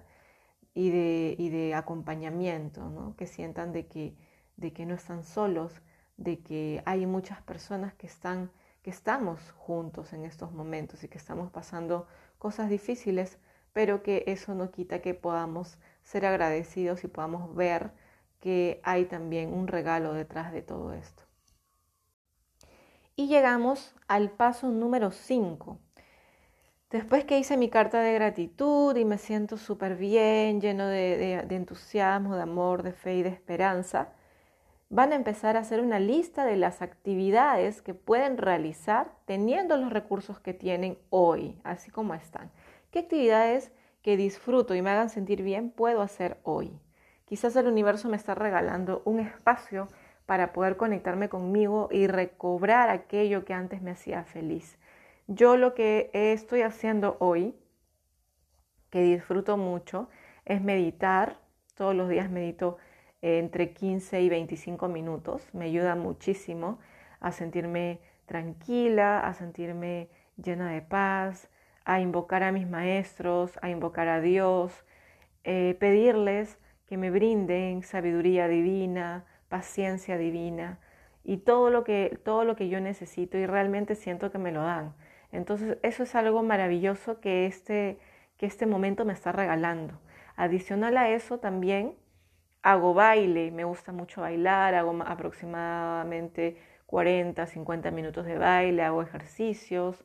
y 0.74 0.90
de, 0.90 1.34
y 1.38 1.48
de 1.50 1.74
acompañamiento, 1.74 2.88
¿no? 2.90 3.16
que 3.16 3.26
sientan 3.26 3.72
de 3.72 3.86
que, 3.86 4.14
de 4.56 4.72
que 4.72 4.86
no 4.86 4.94
están 4.94 5.24
solos, 5.24 5.82
de 6.16 6.40
que 6.40 6.82
hay 6.86 7.06
muchas 7.06 7.42
personas 7.42 7.94
que 7.94 8.06
están 8.06 8.50
que 8.82 8.90
estamos 8.90 9.52
juntos 9.52 10.12
en 10.12 10.24
estos 10.24 10.52
momentos 10.52 11.04
y 11.04 11.08
que 11.08 11.18
estamos 11.18 11.50
pasando 11.50 12.06
cosas 12.38 12.70
difíciles, 12.70 13.38
pero 13.72 14.02
que 14.02 14.24
eso 14.26 14.54
no 14.54 14.70
quita 14.70 15.00
que 15.02 15.14
podamos 15.14 15.78
ser 16.02 16.24
agradecidos 16.24 17.04
y 17.04 17.08
podamos 17.08 17.54
ver 17.54 17.90
que 18.40 18.80
hay 18.82 19.04
también 19.04 19.52
un 19.52 19.66
regalo 19.68 20.14
detrás 20.14 20.52
de 20.52 20.62
todo 20.62 20.94
esto. 20.94 21.19
Y 23.20 23.26
llegamos 23.26 23.94
al 24.08 24.30
paso 24.30 24.68
número 24.70 25.10
5. 25.10 25.78
Después 26.88 27.26
que 27.26 27.38
hice 27.38 27.58
mi 27.58 27.68
carta 27.68 28.00
de 28.00 28.14
gratitud 28.14 28.96
y 28.96 29.04
me 29.04 29.18
siento 29.18 29.58
súper 29.58 29.96
bien, 29.96 30.62
lleno 30.62 30.86
de, 30.86 31.44
de, 31.46 31.54
entusiasmo, 31.54 32.34
de 32.34 32.40
amor, 32.40 32.82
de 32.82 32.92
fe 32.94 33.16
y 33.16 33.22
de 33.22 33.28
esperanza, 33.28 34.08
van 34.88 35.12
a 35.12 35.16
empezar 35.16 35.58
a 35.58 35.60
hacer 35.60 35.82
una 35.82 35.98
lista 35.98 36.46
de 36.46 36.56
las 36.56 36.80
actividades 36.80 37.82
que 37.82 37.92
pueden 37.92 38.38
realizar 38.38 39.12
teniendo 39.26 39.76
los 39.76 39.92
recursos 39.92 40.40
que 40.40 40.54
tienen 40.54 40.96
hoy, 41.10 41.60
así 41.62 41.90
como 41.90 42.14
están. 42.14 42.50
¿Qué 42.90 43.00
actividades 43.00 43.70
que 44.00 44.16
disfruto 44.16 44.74
y 44.74 44.80
me 44.80 44.88
hagan 44.88 45.10
sentir 45.10 45.42
bien 45.42 45.70
puedo 45.70 46.00
hacer 46.00 46.38
hoy? 46.42 46.72
Quizás 47.26 47.54
el 47.56 47.66
universo 47.66 48.08
me 48.08 48.16
está 48.16 48.34
regalando 48.34 49.02
un 49.04 49.20
espacio 49.20 49.88
para 50.30 50.52
poder 50.52 50.76
conectarme 50.76 51.28
conmigo 51.28 51.88
y 51.90 52.06
recobrar 52.06 52.88
aquello 52.88 53.44
que 53.44 53.52
antes 53.52 53.82
me 53.82 53.90
hacía 53.90 54.22
feliz. 54.22 54.78
Yo 55.26 55.56
lo 55.56 55.74
que 55.74 56.08
estoy 56.12 56.62
haciendo 56.62 57.16
hoy, 57.18 57.56
que 58.90 59.02
disfruto 59.02 59.56
mucho, 59.56 60.08
es 60.44 60.62
meditar. 60.62 61.40
Todos 61.74 61.96
los 61.96 62.08
días 62.08 62.30
medito 62.30 62.78
entre 63.22 63.72
15 63.72 64.22
y 64.22 64.28
25 64.28 64.86
minutos. 64.86 65.48
Me 65.52 65.64
ayuda 65.64 65.96
muchísimo 65.96 66.78
a 67.18 67.32
sentirme 67.32 67.98
tranquila, 68.26 69.26
a 69.26 69.34
sentirme 69.34 70.10
llena 70.36 70.70
de 70.70 70.80
paz, 70.80 71.48
a 71.84 72.00
invocar 72.00 72.44
a 72.44 72.52
mis 72.52 72.70
maestros, 72.70 73.58
a 73.62 73.68
invocar 73.68 74.06
a 74.06 74.20
Dios, 74.20 74.84
eh, 75.42 75.76
pedirles 75.80 76.56
que 76.86 76.96
me 76.96 77.10
brinden 77.10 77.82
sabiduría 77.82 78.46
divina, 78.46 79.24
paciencia 79.50 80.16
divina 80.16 80.78
y 81.22 81.36
todo 81.38 81.68
lo, 81.68 81.84
que, 81.84 82.18
todo 82.24 82.44
lo 82.44 82.56
que 82.56 82.70
yo 82.70 82.80
necesito 82.80 83.36
y 83.36 83.44
realmente 83.44 83.94
siento 83.94 84.32
que 84.32 84.38
me 84.38 84.52
lo 84.52 84.62
dan. 84.62 84.94
Entonces 85.32 85.76
eso 85.82 86.04
es 86.04 86.14
algo 86.14 86.42
maravilloso 86.42 87.20
que 87.20 87.44
este, 87.44 87.98
que 88.38 88.46
este 88.46 88.64
momento 88.64 89.04
me 89.04 89.12
está 89.12 89.32
regalando. 89.32 90.00
Adicional 90.36 90.96
a 90.96 91.10
eso 91.10 91.38
también 91.38 91.94
hago 92.62 92.94
baile, 92.94 93.50
me 93.50 93.64
gusta 93.64 93.92
mucho 93.92 94.22
bailar, 94.22 94.74
hago 94.74 94.96
aproximadamente 95.04 96.56
40, 96.86 97.46
50 97.46 97.90
minutos 97.90 98.24
de 98.24 98.38
baile, 98.38 98.82
hago 98.82 99.02
ejercicios, 99.02 100.04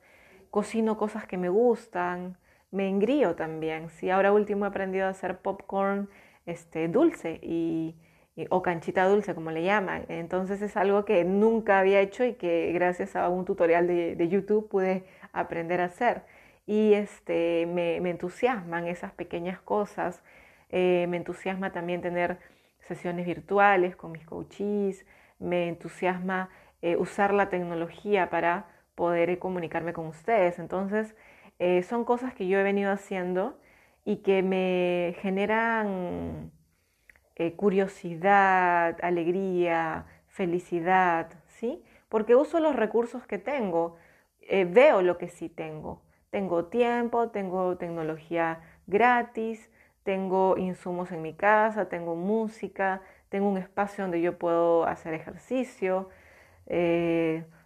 cocino 0.51 0.97
cosas 0.97 1.25
que 1.25 1.37
me 1.37 1.49
gustan, 1.49 2.37
me 2.71 2.89
engrío 2.89 3.35
también. 3.35 3.89
Sí, 3.89 4.09
ahora 4.09 4.33
último 4.33 4.65
he 4.65 4.67
aprendido 4.67 5.05
a 5.05 5.09
hacer 5.09 5.39
popcorn 5.39 6.09
este, 6.45 6.87
dulce 6.87 7.39
y, 7.41 7.95
o 8.49 8.61
canchita 8.61 9.07
dulce, 9.07 9.33
como 9.33 9.51
le 9.51 9.63
llaman. 9.63 10.05
Entonces 10.09 10.61
es 10.61 10.75
algo 10.77 11.05
que 11.05 11.23
nunca 11.23 11.79
había 11.79 12.01
hecho 12.01 12.25
y 12.25 12.33
que 12.33 12.71
gracias 12.73 13.15
a 13.15 13.29
un 13.29 13.45
tutorial 13.45 13.87
de, 13.87 14.27
YouTube 14.29 14.67
pude 14.69 15.05
aprender 15.33 15.81
a 15.81 15.85
hacer. 15.85 16.23
Y 16.65 16.93
este, 16.93 17.65
me, 17.67 17.97
entusiasman 17.97 18.87
esas 18.87 19.13
pequeñas 19.13 19.59
cosas. 19.61 20.23
Eh, 20.69 21.05
me 21.09 21.17
entusiasma 21.17 21.71
también 21.71 22.01
tener 22.01 22.39
sesiones 22.87 23.25
virtuales 23.25 23.95
con 23.95 24.11
mis 24.11 24.25
coaches. 24.25 25.05
Me 25.39 25.67
entusiasma 25.69 26.49
eh, 26.81 26.97
usar 26.97 27.33
la 27.33 27.49
tecnología 27.49 28.29
para 28.29 28.67
poder 28.95 29.39
comunicarme 29.39 29.93
con 29.93 30.07
ustedes. 30.07 30.59
Entonces, 30.59 31.15
eh, 31.59 31.83
son 31.83 32.05
cosas 32.05 32.33
que 32.33 32.47
yo 32.47 32.59
he 32.59 32.63
venido 32.63 32.91
haciendo 32.91 33.57
y 34.03 34.17
que 34.17 34.43
me 34.43 35.15
generan 35.21 36.51
eh, 37.35 37.53
curiosidad, 37.55 38.97
alegría, 39.03 40.05
felicidad, 40.27 41.29
¿sí? 41.47 41.83
Porque 42.09 42.35
uso 42.35 42.59
los 42.59 42.75
recursos 42.75 43.25
que 43.27 43.37
tengo, 43.37 43.97
eh, 44.41 44.65
veo 44.65 45.01
lo 45.01 45.17
que 45.17 45.29
sí 45.29 45.49
tengo. 45.49 46.01
Tengo 46.29 46.65
tiempo, 46.65 47.29
tengo 47.29 47.77
tecnología 47.77 48.61
gratis, 48.87 49.69
tengo 50.03 50.57
insumos 50.57 51.11
en 51.11 51.21
mi 51.21 51.33
casa, 51.33 51.89
tengo 51.89 52.15
música, 52.15 53.01
tengo 53.29 53.49
un 53.49 53.57
espacio 53.57 54.03
donde 54.03 54.21
yo 54.21 54.37
puedo 54.37 54.85
hacer 54.85 55.13
ejercicio, 55.13 56.09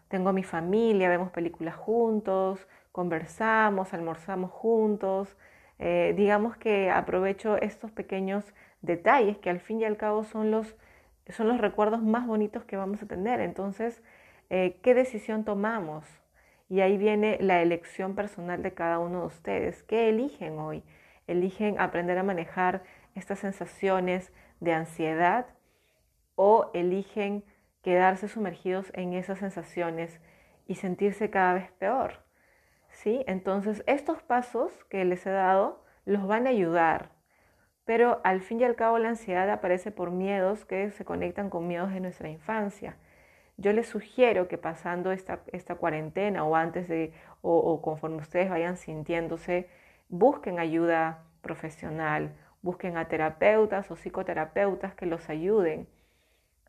tengo 0.09 0.29
a 0.29 0.33
mi 0.33 0.43
familia, 0.43 1.07
vemos 1.09 1.31
películas 1.31 1.75
juntos, 1.75 2.67
conversamos, 2.91 3.93
almorzamos 3.93 4.51
juntos. 4.51 5.37
Eh, 5.77 6.13
digamos 6.17 6.57
que 6.57 6.89
aprovecho 6.89 7.55
estos 7.57 7.91
pequeños 7.91 8.43
detalles 8.81 9.37
que 9.37 9.49
al 9.49 9.59
fin 9.59 9.81
y 9.81 9.85
al 9.85 9.97
cabo 9.97 10.23
son 10.23 10.51
los, 10.51 10.75
son 11.29 11.47
los 11.47 11.59
recuerdos 11.59 12.01
más 12.01 12.27
bonitos 12.27 12.63
que 12.65 12.77
vamos 12.77 13.01
a 13.03 13.07
tener. 13.07 13.39
Entonces, 13.39 14.01
eh, 14.49 14.79
¿qué 14.81 14.93
decisión 14.93 15.43
tomamos? 15.43 16.05
Y 16.69 16.81
ahí 16.81 16.97
viene 16.97 17.37
la 17.41 17.61
elección 17.61 18.15
personal 18.15 18.61
de 18.61 18.73
cada 18.73 18.99
uno 18.99 19.21
de 19.21 19.27
ustedes. 19.27 19.83
¿Qué 19.83 20.09
eligen 20.09 20.59
hoy? 20.59 20.83
¿Eligen 21.27 21.79
aprender 21.79 22.17
a 22.17 22.23
manejar 22.23 22.83
estas 23.15 23.39
sensaciones 23.39 24.31
de 24.59 24.73
ansiedad 24.73 25.47
o 26.35 26.71
eligen 26.73 27.43
quedarse 27.81 28.27
sumergidos 28.27 28.91
en 28.93 29.13
esas 29.13 29.39
sensaciones 29.39 30.19
y 30.67 30.75
sentirse 30.75 31.29
cada 31.29 31.53
vez 31.53 31.71
peor. 31.73 32.23
¿Sí? 32.91 33.23
Entonces, 33.27 33.83
estos 33.87 34.21
pasos 34.23 34.71
que 34.85 35.05
les 35.05 35.25
he 35.25 35.31
dado 35.31 35.83
los 36.05 36.27
van 36.27 36.47
a 36.47 36.51
ayudar, 36.51 37.11
pero 37.89 38.21
al 38.23 38.41
fin 38.41 38.59
y 38.59 38.65
al 38.65 38.75
cabo 38.75 38.99
la 38.99 39.09
ansiedad 39.09 39.49
aparece 39.49 39.89
por 39.89 40.11
miedos 40.11 40.63
que 40.63 40.91
se 40.91 41.05
conectan 41.05 41.49
con 41.49 41.67
miedos 41.67 41.91
de 41.91 41.99
nuestra 41.99 42.29
infancia. 42.29 42.97
yo 43.57 43.73
les 43.73 43.87
sugiero 43.87 44.47
que 44.47 44.59
pasando 44.59 45.11
esta, 45.11 45.39
esta 45.47 45.73
cuarentena 45.73 46.43
o 46.43 46.55
antes 46.55 46.87
de, 46.87 47.13
o, 47.41 47.81
conforme 47.81 48.17
ustedes 48.17 48.47
vayan 48.47 48.77
sintiéndose, 48.77 49.67
busquen 50.07 50.59
ayuda 50.59 51.23
profesional, 51.41 52.35
busquen 52.61 52.95
a 52.95 53.07
terapeutas 53.07 53.89
o 53.89 53.95
psicoterapeutas 53.95 54.93
que 54.93 55.07
los 55.07 55.27
ayuden 55.27 55.87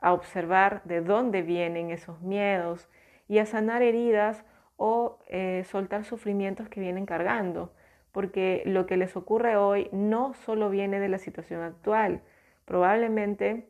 a 0.01 0.15
observar 0.15 0.81
de 0.85 1.03
dónde 1.03 1.43
vienen 1.43 1.91
esos 1.91 2.23
miedos 2.23 2.89
y 3.29 3.41
a 3.41 3.45
sanar 3.45 3.83
heridas 3.83 4.43
o 4.79 5.19
eh, 5.27 5.65
soltar 5.67 6.05
sufrimientos 6.05 6.71
que 6.71 6.81
vienen 6.81 7.05
cargando, 7.05 7.75
porque 8.13 8.63
lo 8.67 8.87
que 8.87 8.97
les 8.97 9.17
ocurre 9.17 9.57
hoy 9.57 9.89
no 9.93 10.35
solo 10.35 10.71
viene 10.71 11.01
de 11.01 11.09
la 11.09 11.19
situación 11.19 11.63
actual, 11.63 12.23
probablemente 12.65 13.69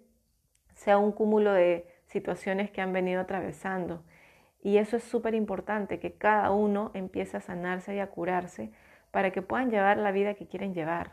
sea 0.74 0.98
un 0.98 1.12
cúmulo 1.12 1.52
de 1.52 1.86
situaciones 2.06 2.70
que 2.70 2.80
han 2.80 2.92
venido 2.92 3.20
atravesando. 3.20 4.02
Y 4.62 4.76
eso 4.76 4.96
es 4.96 5.04
súper 5.04 5.34
importante, 5.34 5.98
que 5.98 6.12
cada 6.12 6.50
uno 6.50 6.90
empiece 6.94 7.36
a 7.36 7.40
sanarse 7.40 7.94
y 7.94 7.98
a 7.98 8.08
curarse 8.08 8.70
para 9.10 9.30
que 9.30 9.42
puedan 9.42 9.70
llevar 9.70 9.96
la 9.96 10.12
vida 10.12 10.34
que 10.34 10.46
quieren 10.46 10.74
llevar. 10.74 11.12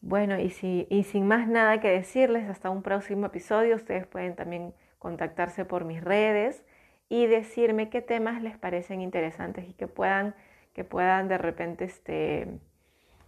Bueno, 0.00 0.38
y, 0.38 0.52
y 0.90 1.04
sin 1.04 1.28
más 1.28 1.46
nada 1.46 1.80
que 1.80 1.88
decirles, 1.88 2.48
hasta 2.48 2.70
un 2.70 2.82
próximo 2.82 3.26
episodio, 3.26 3.76
ustedes 3.76 4.06
pueden 4.06 4.34
también 4.34 4.74
contactarse 4.98 5.64
por 5.64 5.84
mis 5.84 6.02
redes 6.02 6.64
y 7.08 7.26
decirme 7.26 7.88
qué 7.88 8.02
temas 8.02 8.42
les 8.42 8.56
parecen 8.58 9.00
interesantes 9.00 9.68
y 9.68 9.74
que 9.74 9.86
puedan, 9.86 10.34
que 10.72 10.84
puedan 10.84 11.28
de 11.28 11.38
repente 11.38 11.84
este, 11.84 12.58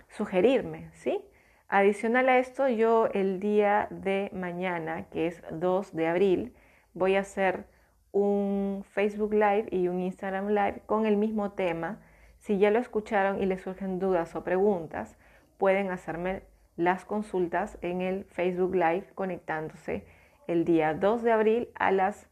sugerirme, 0.09 0.91
¿sí? 0.95 1.25
Adicional 1.69 2.29
a 2.29 2.39
esto, 2.39 2.69
yo 2.69 3.09
el 3.15 3.41
día 3.41 3.89
de 3.91 4.31
mañana, 4.33 5.07
que 5.11 5.27
es 5.27 5.43
2 5.51 5.95
de 5.95 6.07
abril, 6.07 6.55
voy 6.93 7.17
a 7.17 7.21
hacer 7.21 7.65
un 8.13 8.85
Facebook 8.93 9.33
Live 9.33 9.67
y 9.71 9.89
un 9.89 10.01
Instagram 10.01 10.49
Live 10.49 10.83
con 10.87 11.07
el 11.07 11.17
mismo 11.17 11.53
tema. 11.53 11.99
Si 12.39 12.59
ya 12.59 12.71
lo 12.71 12.79
escucharon 12.79 13.43
y 13.43 13.47
les 13.47 13.63
surgen 13.63 13.99
dudas 13.99 14.37
o 14.37 14.45
preguntas, 14.45 15.17
pueden 15.59 15.91
hacerme 15.91 16.43
las 16.77 17.05
consultas 17.05 17.79
en 17.83 18.03
el 18.03 18.25
Facebook 18.25 18.75
Live 18.75 19.07
conectándose 19.15 20.07
el 20.47 20.65
día 20.65 20.95
2 20.95 21.23
de 21.23 21.33
abril 21.33 21.69
a 21.75 21.91
las 21.91 22.29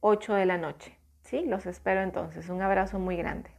8 0.00 0.34
de 0.34 0.46
la 0.46 0.58
noche. 0.58 0.96
¿Sí? 1.22 1.44
Los 1.46 1.66
espero 1.66 2.02
entonces. 2.02 2.48
Un 2.48 2.62
abrazo 2.62 2.98
muy 2.98 3.16
grande. 3.16 3.50